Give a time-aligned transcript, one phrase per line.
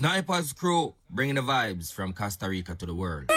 [0.00, 3.26] Snipers crew bringing the vibes from Costa Rica to the world.
[3.26, 3.36] DJ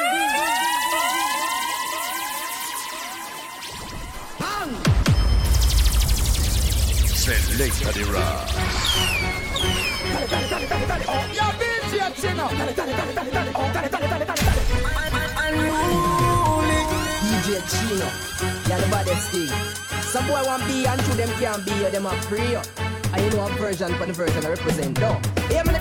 [17.68, 18.08] Chino,
[18.70, 19.52] you're the baddest thing.
[20.02, 22.56] Some boy want be and to them can't be, them a pray.
[22.56, 24.98] And know a version for the version I represent.
[25.02, 25.20] No.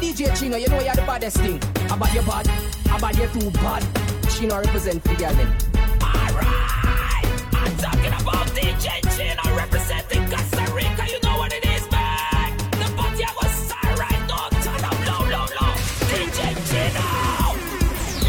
[0.02, 1.62] Hey, I'm DJ Chino, you know you're the baddest thing.
[1.86, 2.46] About your bad,
[2.86, 3.86] about your too bad.
[4.30, 5.54] Chino represent for girl them.
[6.02, 11.06] Alright, I'm talking about DJ Chino representing Costa Rica.
[11.06, 12.56] You know what it is, man.
[12.72, 15.72] The party I was alright, no turn up low, low, low.
[16.10, 17.06] DJ Chino.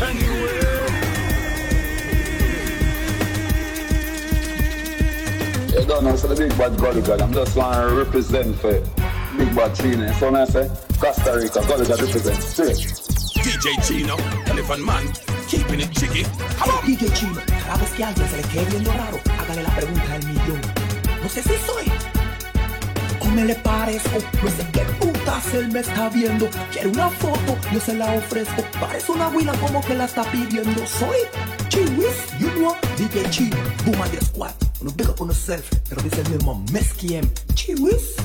[0.06, 0.62] Anyway.
[5.82, 7.20] You don't know, so the big bad Gulligan.
[7.20, 8.80] I'm just want to represent for
[9.38, 10.14] big bad Chino.
[10.14, 10.70] So when I say
[11.04, 12.40] Costa Rica, represent.
[13.44, 15.04] DJ Chino, Elephant Man,
[15.50, 16.24] keeping it chicky.
[16.58, 16.82] Come on.
[16.86, 20.28] DJ Chino, cada vez que alguien se le quede viendo raro, hágale la pregunta del
[20.28, 20.62] millón.
[21.22, 21.92] No sé si soy.
[23.20, 24.18] ¿Cómo me le parezco?
[24.42, 26.50] No sé qué putas él me está viendo.
[26.72, 28.64] Quiere una foto, yo se la ofrezco.
[28.80, 30.88] Parece una huila como que la está pidiendo.
[30.88, 31.18] Soy
[31.68, 34.54] Chiwis, you know, DJ Chino, Boom and the Squad.
[34.82, 37.30] No big up on yourself, pero dice el mismo Mesquiem.
[37.56, 38.16] Chiwis.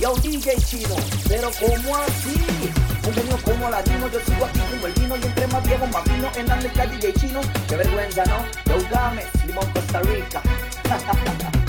[0.00, 0.96] Yo, DJ Chino,
[1.28, 2.40] pero ¿cómo así?
[3.06, 6.04] Un genio como ladino, yo sigo aquí como el vino y entre más viejo más
[6.04, 7.40] vino en la letra DJ Chino.
[7.68, 8.38] Qué vergüenza, ¿no?
[8.64, 10.42] Yo Gámez, Limón, Costa Rica.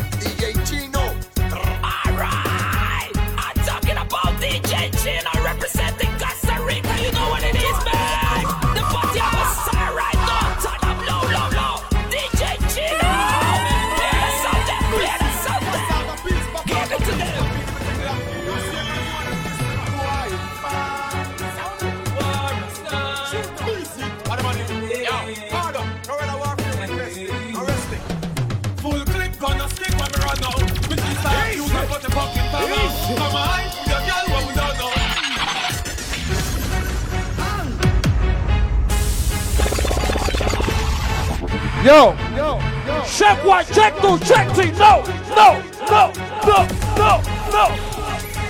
[41.84, 43.04] Yo, yo, yo.
[43.06, 44.72] Check one, check two, check three.
[44.74, 45.02] No,
[45.36, 46.12] no, no,
[46.46, 47.22] no, no,
[47.52, 47.68] no.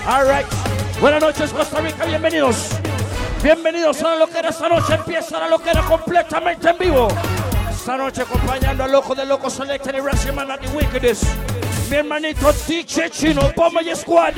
[0.06, 0.46] All right.
[1.00, 2.06] Buenas noches, Costa Rica.
[2.06, 2.72] Bienvenidos.
[3.42, 4.50] Bienvenidos a la loquera.
[4.50, 7.08] Esta noche empieza la loquera completamente en vivo.
[7.70, 11.24] Esta noche acompañando al loco de Loco Selected y Rashman at the Wickedest.
[11.92, 14.36] Mi hermanito DJ Chino, Bomba y Squad.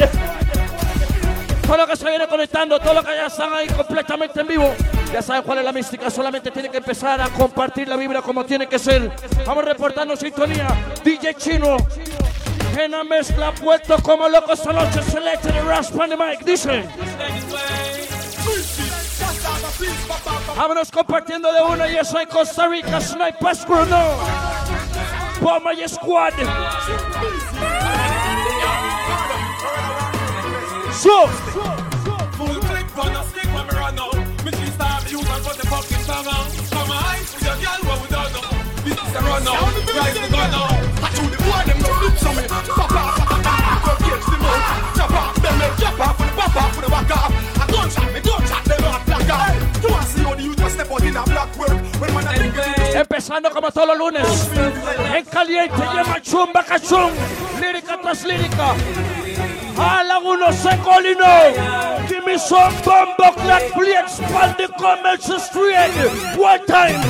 [1.67, 4.73] Todo lo que se viene conectando, todo lo que ya están ahí completamente en vivo.
[5.13, 8.43] Ya saben cuál es la mística, solamente tienen que empezar a compartir la vibra como
[8.43, 9.11] tiene que ser.
[9.45, 10.67] Vamos reportando sintonía.
[11.03, 11.77] DJ Chino,
[12.75, 15.03] en la mezcla puesto como loco esta noche.
[15.03, 16.43] Selected de Mike.
[16.43, 16.89] Dice.
[20.57, 22.99] Vámonos compartiendo de una y eso en Costa Rica.
[22.99, 24.17] Sniper Crew, no.
[25.43, 26.33] Bomba y Squad.
[31.03, 31.27] So.
[32.37, 34.15] Full clip gonna stick when we run out.
[34.45, 36.47] We can start use and put the fucking time out.
[36.71, 38.47] Come on, with your girl what we don't know.
[38.87, 39.73] This is a run out.
[39.93, 40.71] Rise the gun out.
[41.03, 42.43] I told the boy them no lips on me.
[42.47, 44.95] Pop off, pop off, go catch them out.
[44.95, 47.31] Chop off them, they chop off with the pop off with the back off.
[47.59, 49.81] I don't shot me, don't shot them out black off.
[49.81, 51.77] Do I see how you just step out in a black work?
[51.99, 54.49] When man I think it's Empezando como todos los lunes.
[55.13, 57.11] En caliente, llama chumba cachum.
[57.59, 58.75] Lírica tras lírica.
[59.77, 62.05] A la uno secolino.
[62.07, 64.19] Give me some bombo clap plates.
[64.19, 65.91] Pan the commercial straight.
[66.37, 67.01] One time.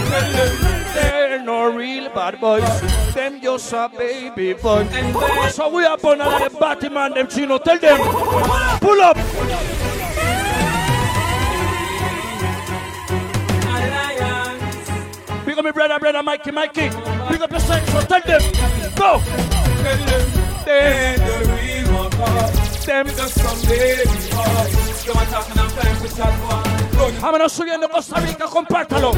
[0.94, 2.64] They're no real bad boys.
[3.14, 4.88] Them just a baby boy.
[5.52, 7.58] So we up on another Batman, them chino.
[7.58, 8.00] Tell them.
[8.80, 9.83] Pull up.
[15.64, 16.90] up my brother, brother Mikey, Mikey.
[16.90, 18.42] Big up your yourself, protect them.
[18.96, 19.20] Go.
[20.66, 22.86] Then the real one comes.
[22.86, 25.06] Them just some baby boys.
[25.06, 29.12] You're talking, I'm trying to talk Vámonos subiendo Costa Rica, compártalo.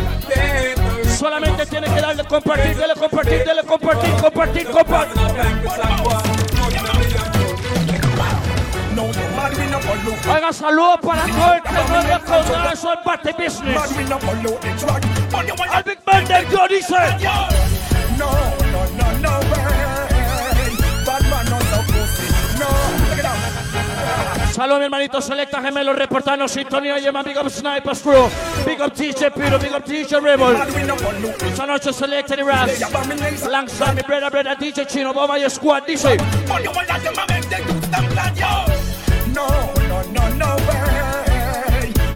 [1.17, 5.15] Solamente tiene que darle compartir, dele compartir, dele compartir, compartir, compartir.
[5.15, 6.14] compartir.
[10.07, 13.81] Oiga, saludos para todo el que no eso parte business.
[15.71, 16.95] Al Big Man del Yo dice.
[18.17, 18.31] No,
[18.71, 19.95] no, no, no way.
[21.05, 22.27] Bad man, no so pussy.
[22.59, 22.67] No,
[23.09, 23.55] check it out.
[24.53, 28.29] Saludos mi hermanito Selecta Gemelo reportando sintonía llama Big Up Sniper Crew
[28.65, 30.55] Big Up DJ Piro, Big Up DJ Rebel.
[31.45, 32.81] Esta noche Selecta y Raps
[33.43, 36.17] Alongside mi brother, brother DJ Chino Bomba y Squad dice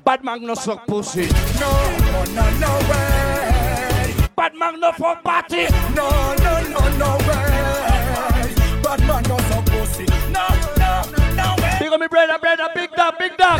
[0.09, 1.27] Bad man no suck pussy.
[1.59, 1.69] No,
[1.99, 4.15] no, no, no way.
[4.35, 5.67] Bad man no for party.
[5.93, 8.81] No, no, no, no way.
[8.81, 10.05] Bad man no so pussy.
[10.33, 10.47] No,
[10.79, 11.03] no,
[11.35, 11.77] no way.
[11.79, 13.59] Big up me brother, brother, big dog, big dog.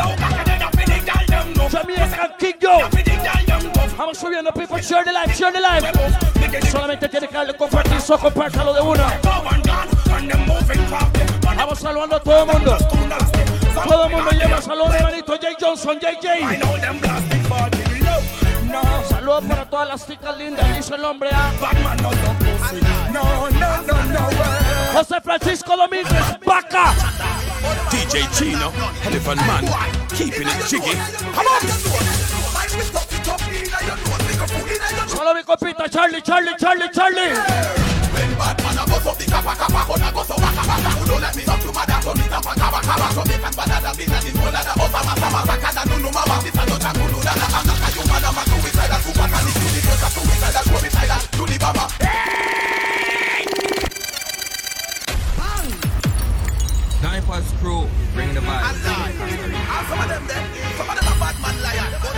[1.69, 2.89] Jamaican King Joe.
[3.95, 5.85] Vamos subiendo, people, share the life, share the life.
[6.71, 9.19] Solamente tiene que darle compartir, so compártalo de una.
[11.55, 12.77] Vamos saludando a todo el mundo.
[13.87, 16.59] Todo el mundo lleva saludos, hermanito Jay Johnson, JJ.
[19.09, 21.51] Saludos para todas las chicas lindas, dice el hombre a
[23.11, 24.93] No, no, no, no way.
[24.93, 26.93] José Francisco Domínguez, Vaca.
[27.91, 28.71] DJ Chino,
[29.05, 29.65] Elephant Man,
[30.15, 30.95] keeping it jiggy.
[31.33, 31.49] Come
[35.07, 37.33] Solo mi copita, Charlie, Charlie, Charlie, Charlie.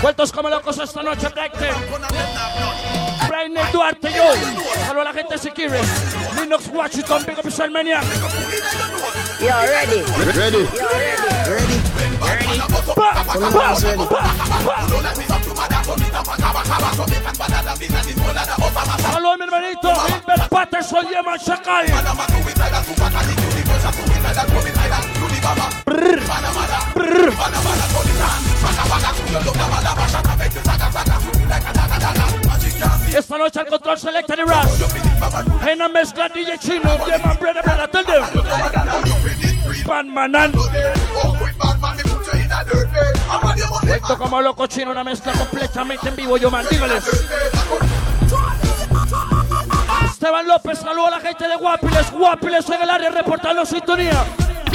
[0.02, 1.28] Vueltos como locos esta noche.
[3.28, 4.24] Brainer Duarte, yo.
[4.88, 5.88] Saludos a la gente de Siquires.
[6.40, 8.04] Linux Washington, Big Up Maniac.
[9.42, 10.02] You're ready.
[10.38, 10.58] Ready.
[10.62, 11.34] You're ready.
[11.50, 11.78] Ready.
[12.22, 12.62] Ready.
[19.16, 19.90] Alô, meu hermanito,
[20.28, 21.88] vem pata solia machakai.
[25.86, 26.22] Brrr.
[26.94, 27.32] Brrr.
[33.13, 34.66] Esta noche al control selecta de rap.
[35.68, 38.24] En la mezcla DJ Chino, Yeman Brother, Brother, tell them.
[39.86, 40.54] Pan Manan.
[43.94, 47.04] Esto como loco chino, una mezcla completamente en vivo, yo man, dígales.
[50.06, 54.24] Esteban López, saludo a la gente de Guapiles, Guapiles en el área reportando sintonía.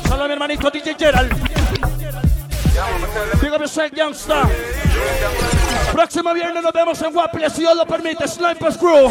[0.08, 1.32] Saludo a mi hermanito DJ Gerald.
[3.56, 5.65] Up yourself, youngster.
[5.96, 8.28] Próximo viernes nos vemos en Guapiles, si Dios lo permite.
[8.28, 9.08] Sniper's Crew.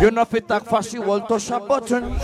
[0.00, 2.18] You know if it talk fast, you will touch a button.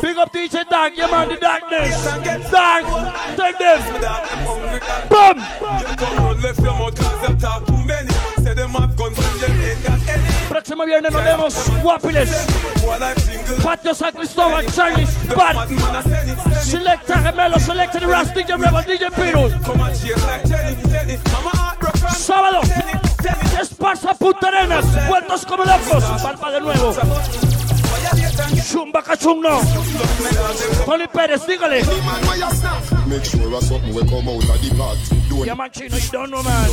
[0.00, 2.04] Pick up DJ Dark, you man, the darkness.
[2.52, 2.86] Dark,
[3.36, 3.82] take this.
[5.10, 5.42] Boom.
[10.48, 12.30] Próximo viernes nos vemos, Guapiles.
[13.62, 15.08] Patio San Cristóbal, send it.
[16.62, 19.50] Selecta Gemelo, Selecta the Ras, DJ Rebel, DJ Pirul.
[22.10, 22.60] Sábado,
[23.60, 26.04] Esparza Punta Arenas, vueltos como locos.
[26.22, 26.94] Palpa de nuevo.
[28.70, 29.60] Chumba Cachumno.
[30.84, 31.82] Tony Pérez, dígale.
[33.08, 34.98] Make sure a something will come out of the pot.
[35.30, 36.68] Don't Llaman chino y don't know, man.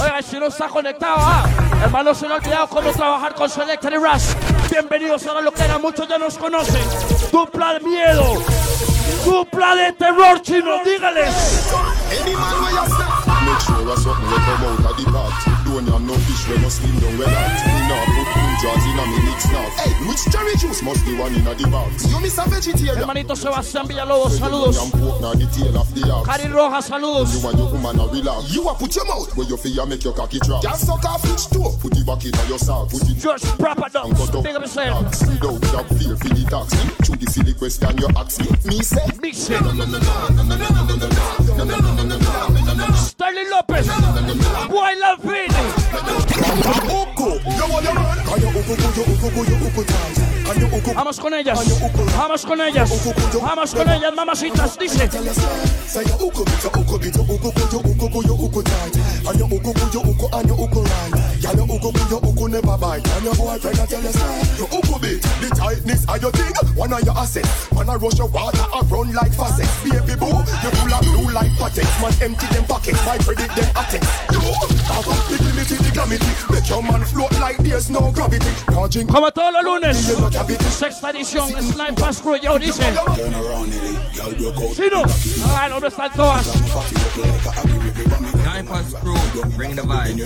[0.00, 1.46] Oiga, si no está conectado, ah,
[1.82, 4.34] hermano, se no ha olvidado cómo trabajar con Selecta y Ras.
[4.70, 6.80] Bienvenidos a la loquera, muchos ya nos conocen.
[7.30, 8.42] Dupla de miedo.
[9.26, 11.34] Dupla de terror chino, dígales.
[12.24, 13.44] Man you.
[13.44, 15.64] Make sure a something will come out of the pot.
[15.66, 17.73] Don't have no fish when you slim down.
[18.54, 19.68] Me nah put two jars in a me mix now.
[19.82, 22.06] Hey, which cherry juice must be one in a the box?
[22.10, 22.96] You miss a vegetarian.
[22.96, 24.76] Hermanito Sebastián Villalobos, saludos.
[24.76, 26.28] Yam pork nah the tail of the ox.
[26.28, 27.34] Karin Rojas, saludos.
[27.34, 27.96] You and your woman.
[28.48, 30.38] You put your mouth where you feel make your cocky.
[30.38, 31.76] Just suck off each toe.
[31.80, 32.90] Put it back in your sock.
[32.90, 33.18] Put it
[33.58, 35.04] Proper Dogs, big up yourself.
[35.04, 35.26] Tax.
[35.26, 36.70] Without fear for the tax.
[37.14, 38.50] The silly question you ask me.
[38.70, 39.06] Me say.
[39.20, 39.58] Mix it.
[42.94, 43.86] Sterling Lopez,
[44.68, 45.22] Boy Love
[50.94, 51.58] Vamos con ellas,
[52.16, 52.90] vamos con ellas,
[53.40, 55.08] vamos con ellas, mamacitas, dice.
[76.64, 78.23] Your man float like there's no gravity.
[79.06, 79.96] Como todos los lunes,
[80.78, 82.82] sexta edición, Slime Pass Crew, yo dice.
[84.74, 85.02] Sino,
[85.46, 86.46] ah, no están todas.
[86.46, 86.64] Slime
[88.64, 89.16] Pass Crew,
[89.56, 90.24] bring the vibe.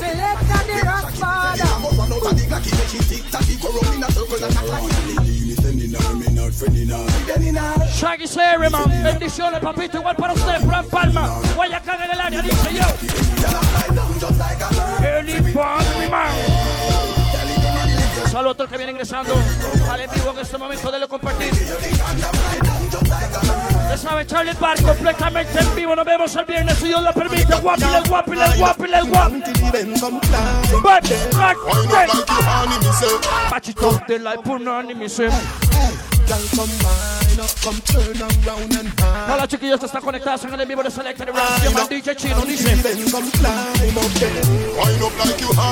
[0.00, 1.10] Selecta the rock.
[7.94, 9.02] Shaggy Sherry, man.
[9.02, 9.98] Bendiciones, papito.
[9.98, 11.40] Igual para usted, Fran Palma.
[11.54, 12.84] Guayacán en el área, dice yo.
[15.98, 16.32] Mi man.
[18.30, 19.34] Saludos a todos que vienen ingresando
[19.90, 20.90] al en vivo en este momento.
[20.90, 21.52] Denle compartir.
[23.90, 25.96] Desabechable bar completamente en vivo.
[25.96, 27.54] Nos vemos el viernes si Dios lo permite.
[27.60, 29.50] Guapile, guapile, guapile, guapile.
[30.82, 31.16] Bate,
[33.50, 35.20] But you talk the life unanimous.
[39.28, 41.86] Hola chiquillos, están conectados en el vivo de Selected Radio.
[41.88, 42.76] DJ Chino dice.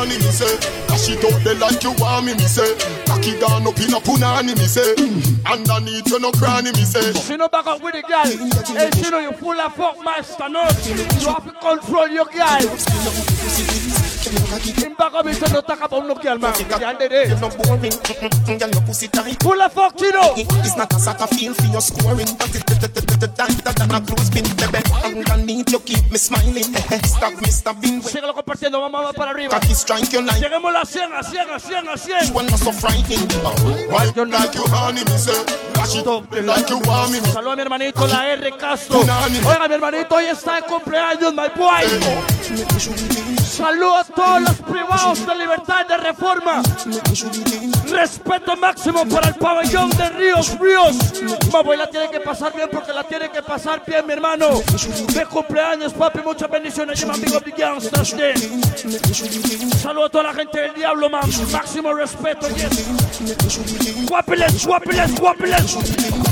[0.06, 0.56] You me say.
[0.86, 2.76] Dash it out there like you want me, me say.
[3.06, 4.94] Cocky gone up in a punani, me say.
[5.44, 7.12] Underneath you no cranny, me say.
[7.14, 8.24] Chino back up with the girl.
[8.76, 10.62] Hey, Chino, you full of fuck master, no?
[10.62, 13.97] You have to control your girl.
[14.26, 16.52] In back up, you no talk about no girl, man.
[17.38, 17.92] No boring.
[17.92, 19.40] Mm-mm, Girl, your pussy tight.
[19.42, 20.34] Full of fuck, Chino.
[20.36, 24.82] It's not a soccer field for your scoring, but it's tighter than a clothespin, baby.
[25.04, 26.64] Underneath you keep me smiling.
[27.04, 27.34] Stop
[27.80, 29.54] when Síguelo compartiendo, vamos, para arriba.
[29.60, 32.34] cocky strike you like Lleguemos a 100, a 100, a 100, a 100.
[32.34, 33.28] one not so frightening.
[33.88, 35.32] Wind up like you honey, me say.
[35.90, 38.98] It up like you want me, a mi hermanito, la R Castro.
[39.00, 41.86] Oiga, mi hermanito, hoy está de cumpleaños, my boy.
[43.58, 46.62] Saludos a todos los privados de libertad de reforma.
[47.90, 50.96] Respeto máximo para el pabellón de Ríos Ríos.
[51.52, 54.60] Mamá, la tiene que pasar bien porque la tiene que pasar bien, mi hermano.
[55.14, 56.98] De cumpleaños, papi, muchas bendiciones.
[57.00, 58.34] Lleva amigo de Gangsters Day.
[59.82, 61.28] Saludos a toda la gente del diablo, man.
[61.52, 62.86] Máximo respeto, yes.
[64.08, 65.74] Guapiles, guapiles, guapiles.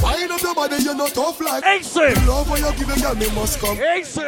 [0.03, 1.65] Wind up your body, you're not tough like.
[1.67, 3.79] Ace, Love when you give a girl, me must come.
[3.81, 4.19] ace.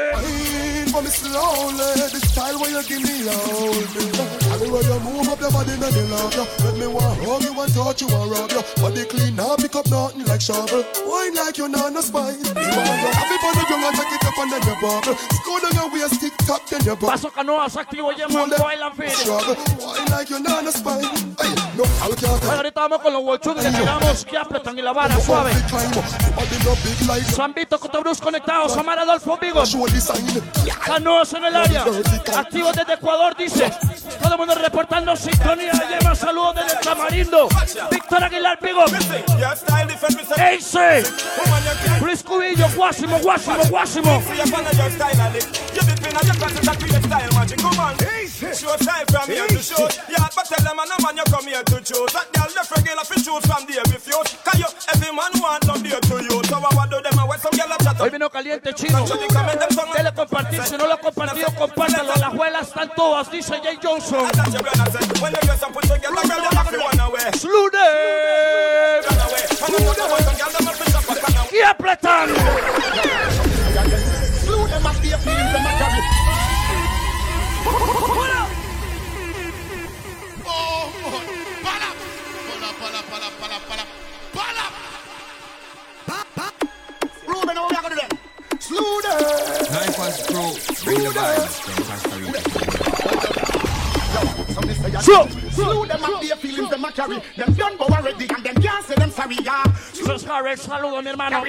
[0.89, 4.09] Wine for me slowly, the style where you give me loudly.
[4.49, 6.47] And the way you move up your body, make me love you.
[6.65, 8.63] Let me want hug you and touch you and rub you.
[8.81, 10.85] Body clean now, pick up nothing like shovel.
[11.05, 12.41] Wine like you not no spine.
[12.41, 15.17] You want you it on the ground and take it up and then you bubble.
[15.37, 17.13] Screw down your waist, tick tock, then you bubble.
[17.13, 19.13] Paso canoas activo, llaman bailan fide.
[19.13, 19.57] Struggle.
[19.77, 21.05] Wine like you not no spine.
[21.37, 24.83] Hey, no, I can't Bueno, ahorita vamos con los Wolchuk que tiramos que apretan y
[24.83, 25.53] la vara suave.
[25.69, 26.05] climb up.
[26.33, 29.69] Body no big like San Vito, Cotobruz conectados, Amar Adolfo Vigos.
[29.69, 29.87] show
[30.85, 31.85] Canoas en el área.
[32.37, 33.71] Activos desde Ecuador, dice.
[34.23, 35.73] Todo el mundo reportando sintonía.
[35.89, 37.49] Lleva saludos desde Tamarindo.
[37.91, 38.59] Víctor Aguilar
[39.01, 39.25] say.
[40.39, 41.03] Ace.
[42.01, 44.23] Luis Cubillo, Guásimo, Guásimo, Guásimo.
[45.79, 45.85] You
[55.19, 55.39] man
[58.01, 59.05] Hoy vino caliente chino.
[59.05, 62.15] Dele compartir, si no lo ha compartido, compártelo.
[62.17, 64.29] Las juelas están todas, dice Jay Johnson.
[64.33, 65.23] That's your brother say.
[65.23, 65.73] When you get some
[88.71, 89.23] Knife down.
[89.73, 90.85] Life was broke.
[90.85, 91.11] Bring the
[91.61, 92.59] from Costa Rica
[95.59, 97.19] slew them at the feelings them a carry.
[97.37, 99.65] Them done go already and them can't say them sorry, yeah.
[99.93, 101.45] Sus Harris, saludos mi hermano.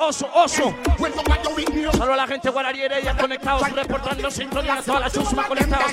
[0.00, 0.72] Oso, oso.
[0.98, 4.82] When somebody you with me, Saludos a la gente guarariera ya conectados, reportando sintonía a
[4.82, 5.92] todas las chusmas conectadas.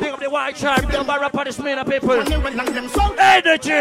[0.00, 2.08] Big up the white shark, big up our rappers, mina people.
[2.08, 3.72] when they went and them so Energy.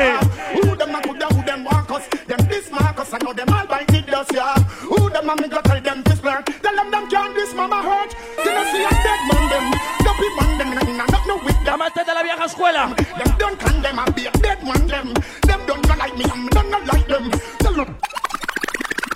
[0.53, 2.07] Who them a good, who them want us?
[2.27, 4.55] Them this Marcus, I know them all by needless, yeah.
[4.89, 6.43] Who them a me go tell them this plan?
[6.43, 8.15] Tell them them can't this mama hurt.
[8.45, 9.71] You know see a dead man them,
[10.05, 11.73] dopey man them, and I not no with them.
[11.73, 12.95] Amantes de la vieja escuela.
[13.17, 15.13] Them don't condemn a be a dead man them.
[15.43, 17.31] Them don't not like me, and me don't not like them.
[17.59, 17.95] Tell them.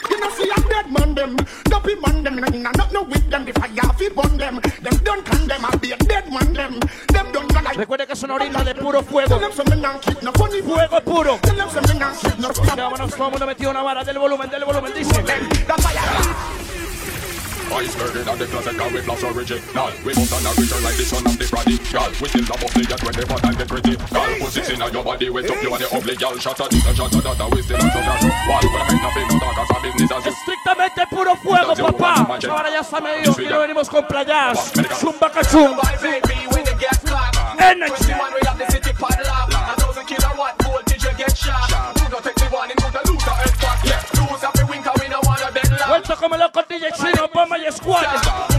[0.09, 3.29] You know see a dead man them, dopey man them, and I not no with
[3.29, 3.47] them.
[3.47, 6.79] If I have it burn them, them don't condemn a be a dead man them.
[7.13, 7.77] Them don't not like.
[7.77, 9.39] Recuerde que es una orina de puro Tell fuego.
[10.63, 11.39] Fuego puro.
[12.75, 15.23] Vámonos, todo el mundo metido una vara del volumen, del volumen, dice.
[17.71, 20.97] I skirted on the closet car with lost original We must on a richer like
[20.97, 23.67] the son of the radical We still love us yet when they want and get
[23.69, 26.85] Put six in your body, wait up, you are the ugly gal Shut a dick
[26.85, 29.57] and shut a data, we still on some dash While we're making a big talk
[29.57, 32.27] as business as Estrictamente puro fuego, papá.
[32.49, 34.71] Ahora ya está medio que no venimos con playas.
[34.99, 35.81] Zumba cachumba.
[35.83, 37.55] Ah.
[37.59, 38.13] Energy.
[41.95, 43.55] Who gon' take the one into the looter and?
[43.85, 44.84] Yeah, lose every wing
[45.87, 48.03] well, so come and look at the X in your squad.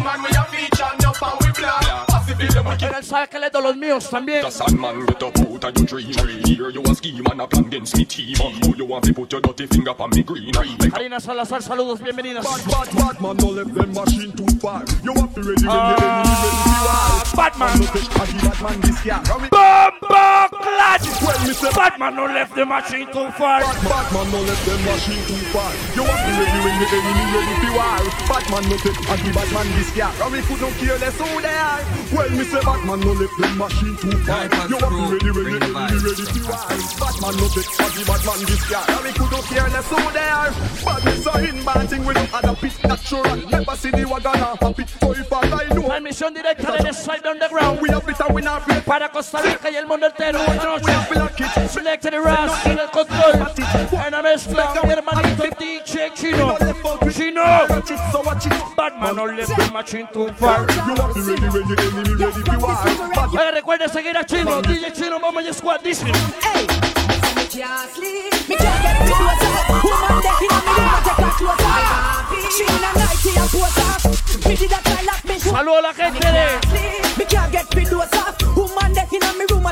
[0.04, 2.06] Man, we are feature, no, and we black.
[2.08, 2.38] Pass it
[2.84, 4.42] él sabe que le doy los míos también.
[4.42, 6.44] The Sandman get up out of your dream.
[6.44, 8.36] Here you a scheme and a plan against me team.
[8.36, 10.52] Who you want to put your dirty finger on me green?
[10.52, 12.44] Like Karina Salazar, saludos, bienvenidas.
[12.44, 14.84] Bad, bad man, no left them machine too far.
[15.02, 17.16] You have to ready when the enemy ready to war.
[17.36, 17.78] Batman.
[17.78, 19.20] No take a bad man this year.
[19.28, 21.00] Bomba clad.
[21.20, 23.60] Well, me say Batman no left the machine too far.
[23.60, 25.70] Bad, bad man, no left them machine too far.
[25.92, 28.00] You have to ready when the enemy ready to war.
[28.24, 30.08] Batman no take a bad man this year.
[30.08, 31.80] And we could not care less who they are.
[32.14, 34.42] Well, me say Batman no let the machine too far.
[34.66, 36.98] You have to be ready, ready, ready, ready to rise.
[36.98, 38.82] Batman no take body, Batman this guy.
[38.90, 40.50] And we could not care less who they are.
[40.82, 43.36] Badness are in banting with no other pit natural.
[43.46, 44.84] Never see the wagon or happy.
[44.98, 45.86] So if I die, no.
[45.94, 47.80] And mission director de Slide on the ground.
[47.80, 48.80] We have it and we not play.
[48.80, 50.40] Para Costa Rica y el mundo entero.
[50.40, 51.70] We have been like it.
[51.70, 53.46] Selected the Ras, el control.
[54.04, 56.58] And a mezcla, mi hermanito DJ Chino.
[57.12, 57.44] Chino.
[58.76, 60.62] Batman no let the machine too far.
[60.62, 62.76] You have to be ready, ready, ready, ready to war.
[63.14, 65.80] Bad Oiga, recuerden seguir a Chino, DJ Chino, Mama y Squad.
[65.84, 66.66] Hey,
[67.34, 68.32] me can't sleep.
[68.48, 69.48] Me can't get me closer.
[69.82, 72.15] Woman dead inna me room, I take her closer.
[75.52, 76.26] Hallo la gente.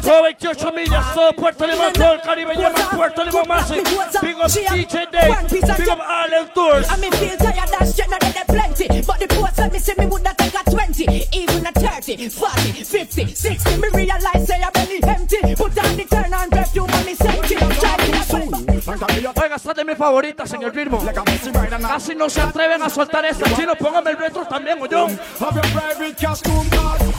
[0.03, 3.83] Come ti ho famiglia, sto Puerto Limon Tour, Caribe, Yemen, Puerto Limon Massive,
[4.21, 6.89] Big up DJ Day, Big up Allen Tours.
[6.91, 9.95] I mean feel tired, that's shit, now there plenty, but the poor said, me say
[9.97, 14.73] me woulda take a 20, even a 30, 40, 50, 60, me realize say I'm
[14.75, 17.94] really empty, put on the turn on perfume and me sent it,
[18.35, 19.85] Oiga, esta es de
[20.47, 21.03] señor Ritmo.
[21.81, 23.55] Casi no se atreven a soltar esta.
[23.55, 25.09] Chino, póngame el retro también, yo.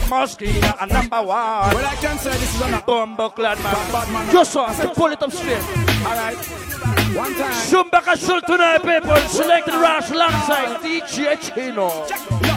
[0.09, 1.75] Mosquito, a number one.
[1.75, 3.33] Well, I can say this is an Bombo
[4.11, 4.29] Man.
[4.31, 5.63] Yo soy, pull it up straight.
[6.05, 6.37] Alright.
[7.15, 7.51] One time.
[7.69, 9.15] Shumbaka tonight, people.
[9.27, 12.54] Selected Rush alongside DJ Chino.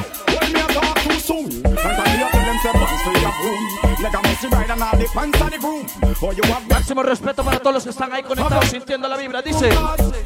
[0.49, 3.63] When me a talk too soon, and I hear them say pants for your room.
[4.01, 5.87] Like a messy ride and all the pants on the room.
[6.23, 9.43] Oh, you have Máximo respeto para todos los que están ahí conectados sintiendo la vibra.
[9.43, 9.71] Dice,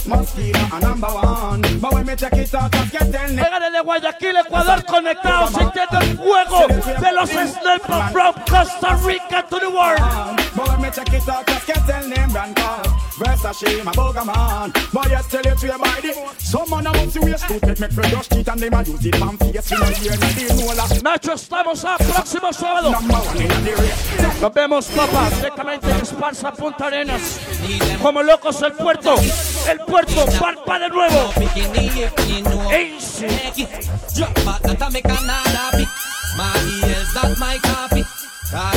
[0.07, 1.63] mosquito a number one.
[1.81, 3.35] But when me check it out, just get ten.
[3.35, 9.59] Venga desde Guayaquil, Ecuador, conectados sintiendo el fuego de los snipers from Costa Rica to
[9.59, 10.43] the world.
[13.23, 13.83] But when me check it out, just get ten name brand call.
[13.83, 14.73] Versace, my bugger man.
[14.93, 16.13] But yes, tell you to your body.
[16.39, 18.83] Some man a want to waste to take me for your street and them a
[18.83, 19.71] use it from face.
[19.71, 20.87] You know, here, they know la.
[21.03, 22.91] Nacho, estamos a próximo sábado.
[24.41, 27.41] Nos vemos, papá, directamente en Esparza, Punta Arenas.
[28.03, 29.15] Como locos el puerto.
[29.69, 31.33] El puerto, parpa de nuevo.
[32.73, 33.27] Easy.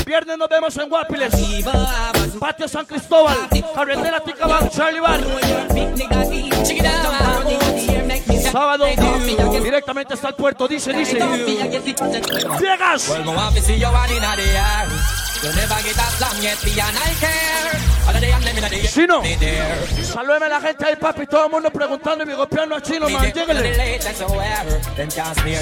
[0.05, 1.33] Viernes nos vemos en Guapiles.
[2.39, 3.35] Patio San Cristóbal.
[3.73, 5.19] Carretera Ticabán, Charlie Bar.
[8.51, 8.85] Sábado,
[9.61, 10.67] directamente hasta el puerto.
[10.67, 11.19] Dice, dice.
[12.59, 13.11] Llegas.
[18.89, 19.21] Chino,
[20.03, 21.27] salúdeme a la gente ahí, papi.
[21.27, 23.31] Todo el mundo preguntando y bigopeando a Chino, man.
[23.31, 23.73] Lléguele.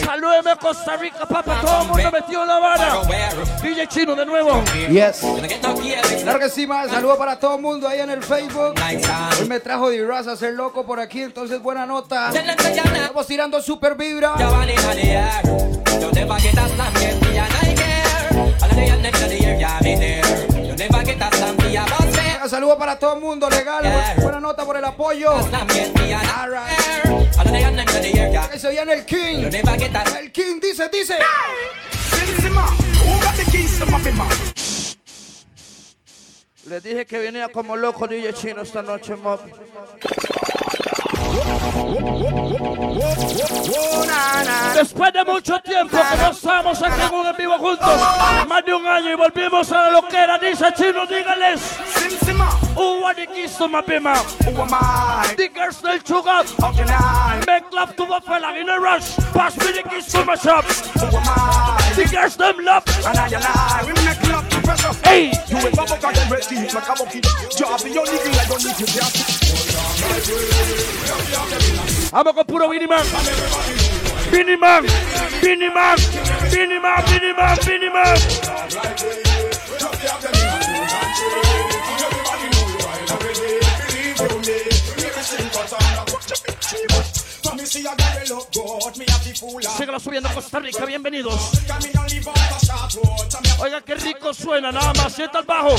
[0.06, 1.62] Salúdeme a Costa Rica, papá.
[1.62, 3.02] Todo el mundo metido en la vara.
[3.62, 4.63] DJ Chino de nuevo.
[4.89, 5.22] Yes.
[6.24, 6.67] Claro que sí.
[6.89, 8.76] Saludos para todo el mundo ahí en el Facebook.
[9.39, 12.32] Hoy me trajo de Raz a ser loco por aquí, entonces buena nota.
[12.96, 14.36] Estamos tirando super vibra.
[22.50, 23.84] Saludos para todo el mundo, legal.
[24.22, 25.32] Buena nota por el apoyo.
[28.58, 29.50] Se viene el King.
[30.22, 31.17] El King dice, dice.
[36.65, 39.39] Les dije que venía como loco DJ Chino esta noche, mob.
[44.75, 48.01] Después de mucho tiempo que no estamos aquí en vivo juntos,
[48.47, 51.62] más de un año y volvimos a la loquera, dice Chino, dígales.
[51.95, 54.15] Benzema, Who are the keys to my bima?
[54.45, 55.36] who am I?
[55.36, 56.47] The girls del chugat.
[57.45, 59.15] Make love to a fella in a rush.
[59.34, 60.65] Pass me the keys to my shop.
[60.65, 62.84] The them love.
[63.06, 64.93] And I I, we make love pressure.
[65.04, 67.21] Hey, you ain't my book, I can rest it like I'm okay.
[67.52, 68.99] Job in your nigga, I don't need to be
[72.13, 73.06] I'm gonna put away the man.
[74.32, 74.84] Binny man,
[75.41, 75.97] Binny man,
[76.52, 79.33] Binny man, Binny man, Binny man.
[89.78, 91.52] Síguelo subiendo Costa Rica, bienvenidos.
[93.60, 95.76] Oiga, qué rico suena, nada más, sienta el bajo.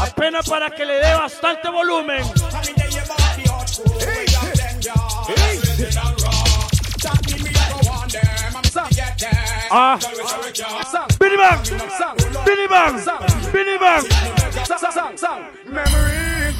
[0.00, 2.24] Apenas para que le dé bastante volumen.
[9.70, 9.98] Ah,
[11.18, 11.62] Billy Bang,
[12.44, 13.00] Billy Bang,
[13.52, 14.06] Billy Bang.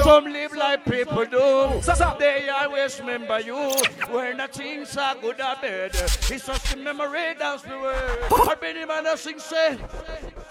[0.03, 1.81] Some live like people do.
[2.19, 3.55] They always remember you.
[4.11, 8.19] When the things are good or bad, it's just a memory that's the word.
[8.31, 9.79] Or Billy Man sing say.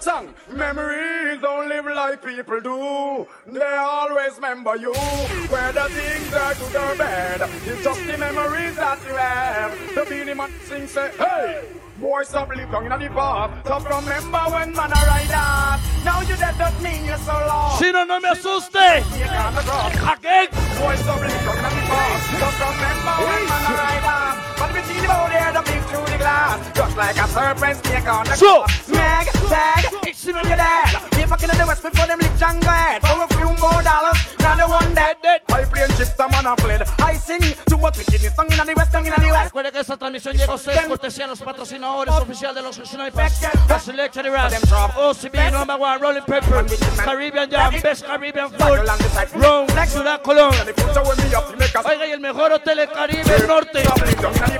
[0.00, 3.26] Song memories don't live like people do.
[3.46, 4.94] They always remember you.
[4.94, 9.78] Whether things are good or bad, it's just the memories that you have.
[9.94, 11.62] The Beanie Man sing say, hey.
[12.02, 13.64] Boy, stop live in the past.
[13.64, 15.78] Stop remember when man a ride out.
[16.04, 17.78] Now you dead don't mean you're so lost.
[17.78, 18.74] Si no, no me asuste.
[18.74, 20.48] Again.
[20.82, 22.26] Boy, stop live down in the past.
[22.26, 24.34] Stop remember when man a ride out.
[24.58, 25.81] But we see the body the big
[26.22, 26.58] glass.
[26.74, 28.64] Just like a serpent snake on the So.
[28.64, 28.88] glass.
[28.88, 30.88] Meg, tag, it's in your dad.
[31.12, 33.02] They fucking in the west before them live jungle head.
[33.02, 35.40] For a few more dollars, now the one dead, dead.
[35.50, 36.82] I play and chips, the man a played.
[37.02, 39.50] I sing to what we did, song in the west, song in the west.
[39.52, 43.34] Recuerde que esta transmisión llegó a ser cortesía a los patrocinadores oficiales de los Snipers,
[43.68, 44.54] la Selection Ras,
[44.96, 46.64] OCB Number One, Rolling Pepper,
[47.04, 48.80] Caribbean Jam, Best Caribbean Food,
[49.34, 50.54] Rome, Ciudad Colón.
[51.84, 53.82] Oiga, y el mejor hotel en Caribe Norte,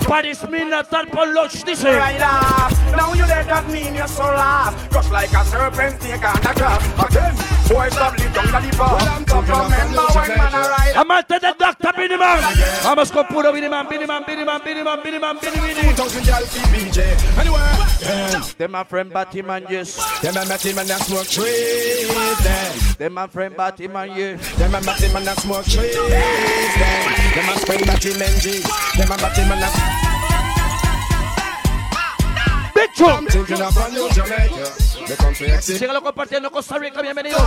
[0.09, 1.09] Paris, mi natal,
[1.53, 1.97] watch this here.
[1.97, 2.73] Right off.
[2.97, 4.91] Now you let that mean you're so rough.
[4.91, 6.83] Just like a serpent snake on the grass.
[7.05, 7.35] Again,
[7.69, 8.99] boy, stop living on the bar.
[9.33, 10.57] Remember when man a.
[10.99, 12.43] I'm at the doctor, Binny Man.
[12.85, 15.39] I must go put up Binny Man, Binny Man, Binny Man, Binny Man, Binny Man,
[15.41, 15.75] Binny Man.
[15.95, 16.61] 2,000 y'all see
[18.59, 19.97] Them my friend Batty Man, yes.
[20.21, 22.09] Them my Batty Man, that's more trees.
[22.97, 24.55] Them my friend Batty Man, yes.
[24.57, 25.97] Them my Batty Man, that's more trees.
[25.97, 28.61] Them my friend Batty Man, G.
[28.97, 30.02] Them my Batty Man, that's
[32.83, 33.11] Central.
[33.11, 34.75] I'm thinking of a new Jamaica.
[35.07, 35.49] The country.
[35.61, 37.41] Sígalo compartiendo Costa Rica, bienvenidos.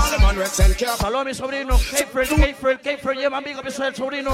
[0.97, 4.31] Salud a mi sobrino, Kefren, Kefren, Kefren, llevan amigo, mi sobrino.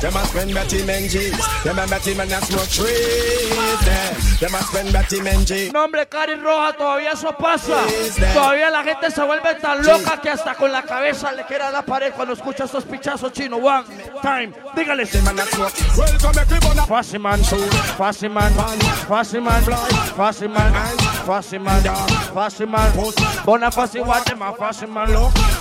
[0.00, 1.30] Them a spend and G.
[1.62, 1.86] Them a
[2.66, 4.40] trees.
[4.40, 4.92] Them, spend
[6.10, 7.76] Cari Roja, todavía eso pasa.
[8.34, 11.82] Todavía la gente se vuelve tan loca que hasta con la cabeza le queda la
[11.82, 13.60] pared cuando escucha estos pichazos chinos.
[13.62, 13.84] One
[14.22, 15.06] time, everyone.
[16.86, 17.40] Fácil man,
[17.96, 18.52] fácil man,
[19.08, 19.62] fácil man,
[20.16, 20.72] fácil man,
[21.26, 21.82] fácil man,
[22.34, 22.92] fácil man,
[23.44, 25.08] bona fácil Guatemala, fácil man,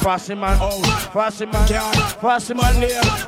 [0.01, 0.57] fácil man,
[1.13, 1.67] fácil man,
[2.21, 2.75] fácil man,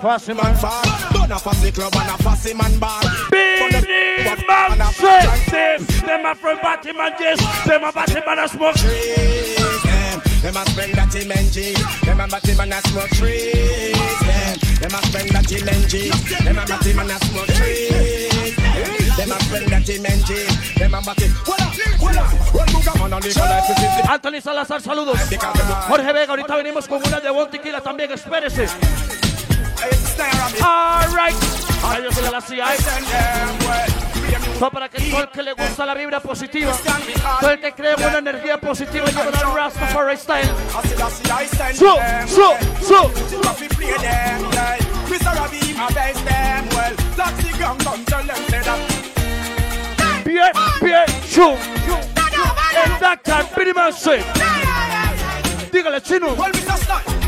[0.01, 0.55] fácil man.
[0.73, 1.27] bar.
[1.27, 3.01] Don't a club and a fussy man bar.
[6.05, 7.65] Them a from Batman just.
[7.65, 8.75] Them a Batman a smoke.
[10.41, 11.73] Them a spend that in NG.
[12.05, 13.97] Them a Batman a smoke trees.
[14.79, 16.11] Them a spend that in NG.
[16.43, 18.55] Them a Batman a smoke trees.
[19.17, 20.29] Them a spend that in NG.
[20.77, 21.63] Them a Batman.
[24.09, 25.19] Anthony Salazar, saludos.
[25.87, 28.67] Jorge Vega, ahorita venimos con una de Bon Tequila también, espérese.
[30.61, 31.35] Alright.
[32.15, 32.41] De la
[34.71, 36.71] para que todo el que le gusta la vibra positiva,
[37.39, 40.49] todo el que cree en una energía positiva, lleva la Rastafari style.
[41.77, 41.97] So.
[50.25, 51.05] Bien, bien.
[52.85, 53.45] El Dakar.
[55.71, 56.35] Dígale, chino.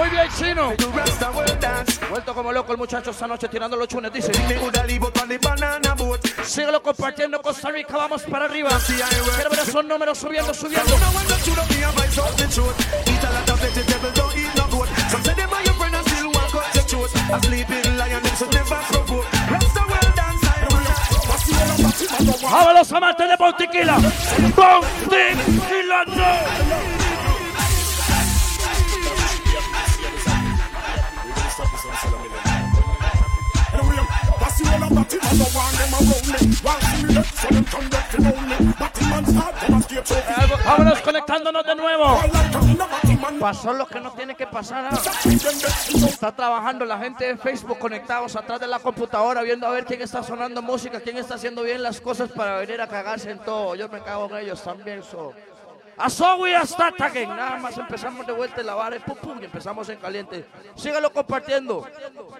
[0.00, 0.72] Muy bien, chino.
[2.08, 4.32] Vuelto como loco el muchacho esta noche tirando los chunes, dice.
[6.42, 8.70] Síguelo compartiendo Costa Rica, vamos para arriba.
[8.86, 10.96] Quiero ver esos números subiendo, subiendo.
[22.50, 23.36] Vamos los amantes de.
[23.36, 24.10] Bontiquila no.
[40.64, 42.20] Vámonos conectándonos de nuevo.
[43.40, 44.88] Pasó lo que no tiene que pasar.
[44.90, 44.98] ah.
[46.06, 50.02] Está trabajando la gente de Facebook conectados atrás de la computadora viendo a ver quién
[50.02, 53.74] está sonando música, quién está haciendo bien las cosas para venir a cagarse en todo.
[53.74, 55.02] Yo me cago en ellos también.
[55.02, 55.32] So.
[56.00, 57.28] A Zoe hasta Again.
[57.28, 60.46] Nada más empezamos de vuelta en la vara y pum, pum, y empezamos en caliente.
[60.74, 61.86] Sígalo compartiendo.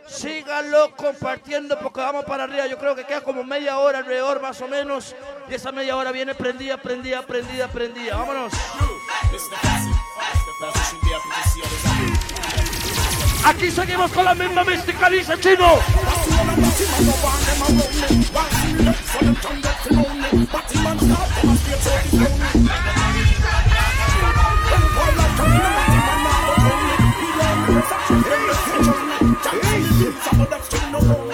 [0.06, 2.66] Sígalo compartiendo porque vamos para arriba.
[2.66, 5.14] Yo creo que queda como media hora alrededor más o menos.
[5.50, 8.16] Y esa media hora viene prendida, prendida, prendida, prendida.
[8.16, 8.54] Vámonos.
[13.44, 15.80] Aquí seguimos con la misma mística, dice Chino.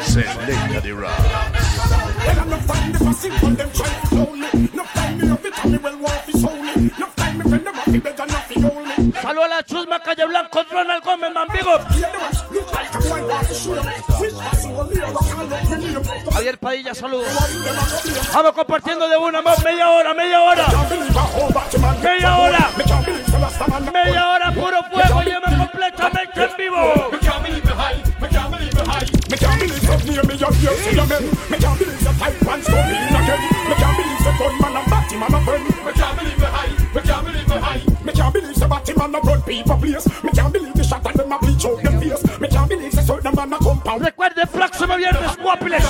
[0.05, 0.77] Selecta.
[9.23, 11.79] Saludos a la chusma Calle Blanco, Ronald Gómez, Mambigo.
[16.33, 17.27] Javier Padilla, saludos.
[18.33, 20.66] Vamos compartiendo de una más, media hora, media hora.
[22.03, 22.71] Media hora.
[23.92, 26.96] Media hora, puro fuego, lleva completamente en vivo.
[30.16, 31.24] That near me you hear see your men.
[31.50, 33.40] Me can't believe the pipe and stone in again.
[33.68, 35.64] Me can't believe the gunman and Batman a friend.
[35.64, 36.72] Me can't believe the high.
[36.94, 37.83] Me can't believe the high.
[38.05, 40.07] Me can't believe the Batman a run people place.
[40.24, 42.40] Me can't believe the shot and them a bleach out them face.
[42.40, 44.00] Me can't believe the certain man a compound.
[44.02, 45.85] Recuerde, próximo viernes, Guapiles.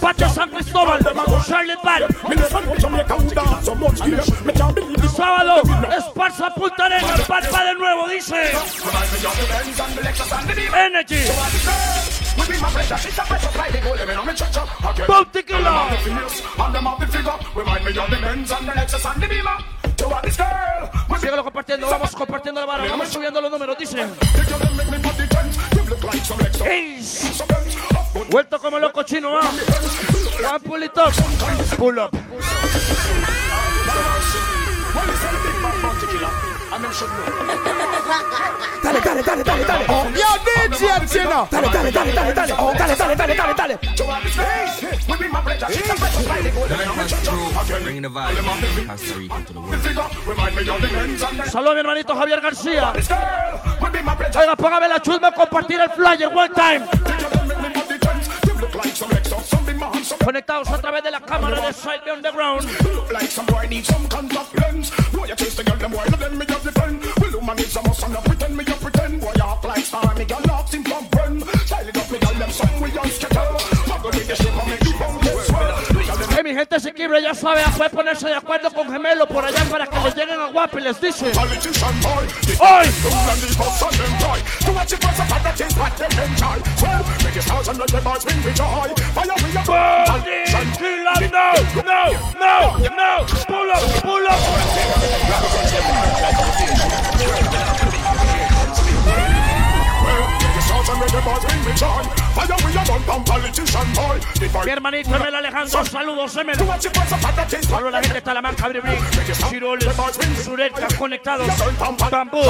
[0.00, 0.98] Pacha San Cristóbal,
[1.46, 2.02] Charlotte Bad.
[2.28, 4.22] Me never know Jamaica who dance so much here.
[4.44, 5.62] Me can't believe the Sábado,
[5.94, 8.52] Esparza Punta Arenas, Palpa de nuevo, dice.
[10.74, 12.25] Energy.
[15.06, 15.72] Bounty Killer.
[21.20, 24.06] Síguelo compartiendo, vamos compartiendo la vara, vamos subiendo los números, dice.
[26.64, 27.44] Ace.
[28.30, 29.50] Vuelto como loco chino, ¿ah?
[30.50, 31.12] One pull it up.
[31.76, 32.10] Pull up.
[38.82, 39.84] Dale, dale, dale, dale, dale.
[39.88, 41.48] Oh, yo, DJ Chino.
[41.50, 42.52] Dale, dale, dale, dale, dale.
[42.58, 43.78] Oh, dale, dale, dale, dale, dale.
[51.54, 52.92] A mi hermanito Javier García.
[54.34, 56.86] Oiga, póngame la chusma compartir el flyer one time.
[60.24, 62.64] Conectados a través de la cámara de Side Underground.
[62.82, 64.90] Look like some boy need some contact lens.
[65.12, 67.04] Boy, you chase the girl, them boy, no them me just defend.
[67.20, 69.20] Well, woman needs a must no pretend me a pretend.
[69.20, 71.42] Boy, you act like star, me girl locks him from friend.
[71.64, 73.46] Style it up, me girl, them some we on skater.
[73.86, 74.95] Muggle with the shape and make
[76.46, 79.84] mi gente Siquibre ya sabe, ya puede ponerse de acuerdo con Gemelo por allá para
[79.84, 81.32] que les lleguen a Guapi, les dice.
[90.78, 92.02] Killer, no, no,
[92.38, 93.26] no, no.
[94.02, 94.26] Pull.
[104.64, 106.56] Mi hermanito Emel Alejandro, saludos Emel.
[106.56, 108.98] Saludos a la gente de Talamanca, Bribri,
[109.48, 109.88] Chiroles,
[110.44, 111.46] Suretas conectados,
[112.10, 112.42] Bambú.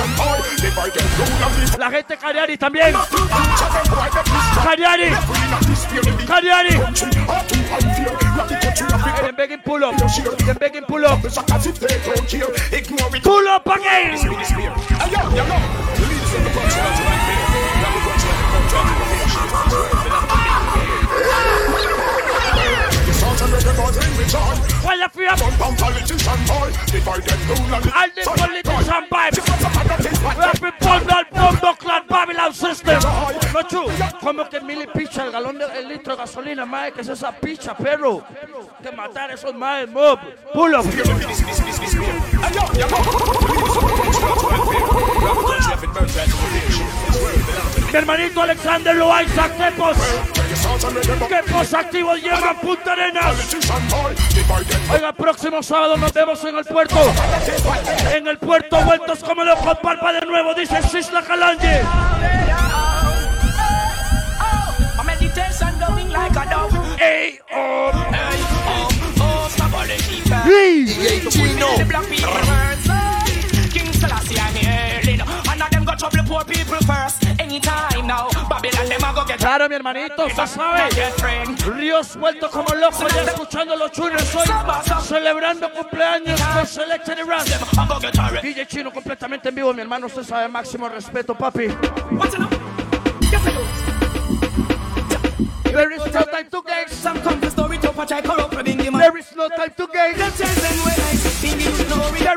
[1.78, 2.94] La gente Cariari también.
[4.62, 5.10] Cariari,
[6.26, 6.80] Cariari.
[9.22, 9.94] Them begging pull up,
[10.58, 11.20] begging pull up.
[13.22, 14.16] Pull up again.
[23.46, 25.38] Well, you're a
[27.92, 28.10] I
[28.52, 29.42] need politician Bible.
[29.46, 33.00] We have been bundled from the clan Babylon system.
[33.52, 33.88] No true.
[34.20, 34.86] Como que mil y
[35.20, 38.24] el galón del litro de gasolina, madre, que es esa picha, perro.
[38.82, 40.18] Que matar esos madres, mob.
[40.52, 40.84] Pull up.
[40.86, 41.04] Hey,
[42.54, 42.66] yo.
[47.96, 49.96] Mi hermanito Alexander Loaiza, Quepos.
[51.30, 53.56] Quepos activos llevan Punta Arenas.
[54.92, 57.14] Oiga, próximo sábado nos vemos en el puerto.
[58.14, 61.80] En el puerto, vueltos como locos, palpa de nuevo, dice Sisla Calange.
[67.00, 67.92] Ey, oh.
[70.44, 71.68] DJ Chino.
[71.76, 73.05] King
[79.38, 80.90] Claro, mi hermanito, usted sabe.
[81.74, 84.46] Ríos vuelto como loco, ya escuchando los chulos hoy.
[85.02, 90.88] Celebrando cumpleaños con Selected her DJ Chino completamente en vivo, mi hermano, usted sabe, máximo
[90.88, 91.66] respeto, papi.
[91.66, 92.76] Up?
[95.76, 96.88] There is no time to gain.
[96.88, 99.72] Some come to story to patch I for being the man There is no time
[99.76, 100.16] to gain.
[100.16, 100.28] There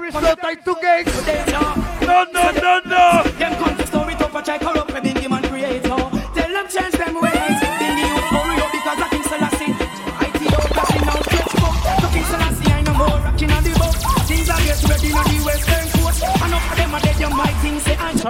[0.05, 1.48] is no time to game.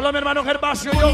[0.10, 0.92] Saludos, mi hermano Gervasio.
[0.94, 1.14] Yo.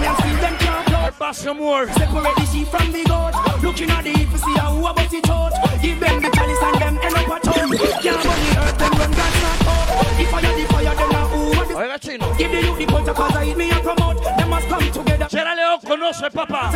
[1.04, 1.94] Gervasio Moore.
[1.94, 3.34] Separate the sheep from the goat.
[3.62, 5.52] Looking at the heap to see how who about it out.
[5.82, 7.54] Give them the chalice and them end up a town.
[7.54, 10.18] Can't burn the earth them when God's not out.
[10.18, 12.36] The fire, the fire, them now who are the Oiga, chino.
[12.38, 14.24] Give the youth the culture cause I eat me and promote.
[14.24, 15.28] Them must come together.
[15.30, 16.72] Sierra León conoce, papá.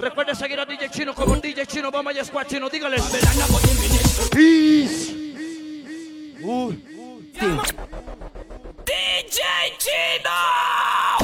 [0.00, 1.90] Recuerde seguir a DJ Chino como DJ Chino.
[1.90, 2.68] Vamos a Squad Chino.
[2.68, 3.00] Minute.
[4.30, 5.14] Peace.
[6.42, 6.82] Uy.
[8.84, 9.40] DJ
[9.78, 11.23] Chino!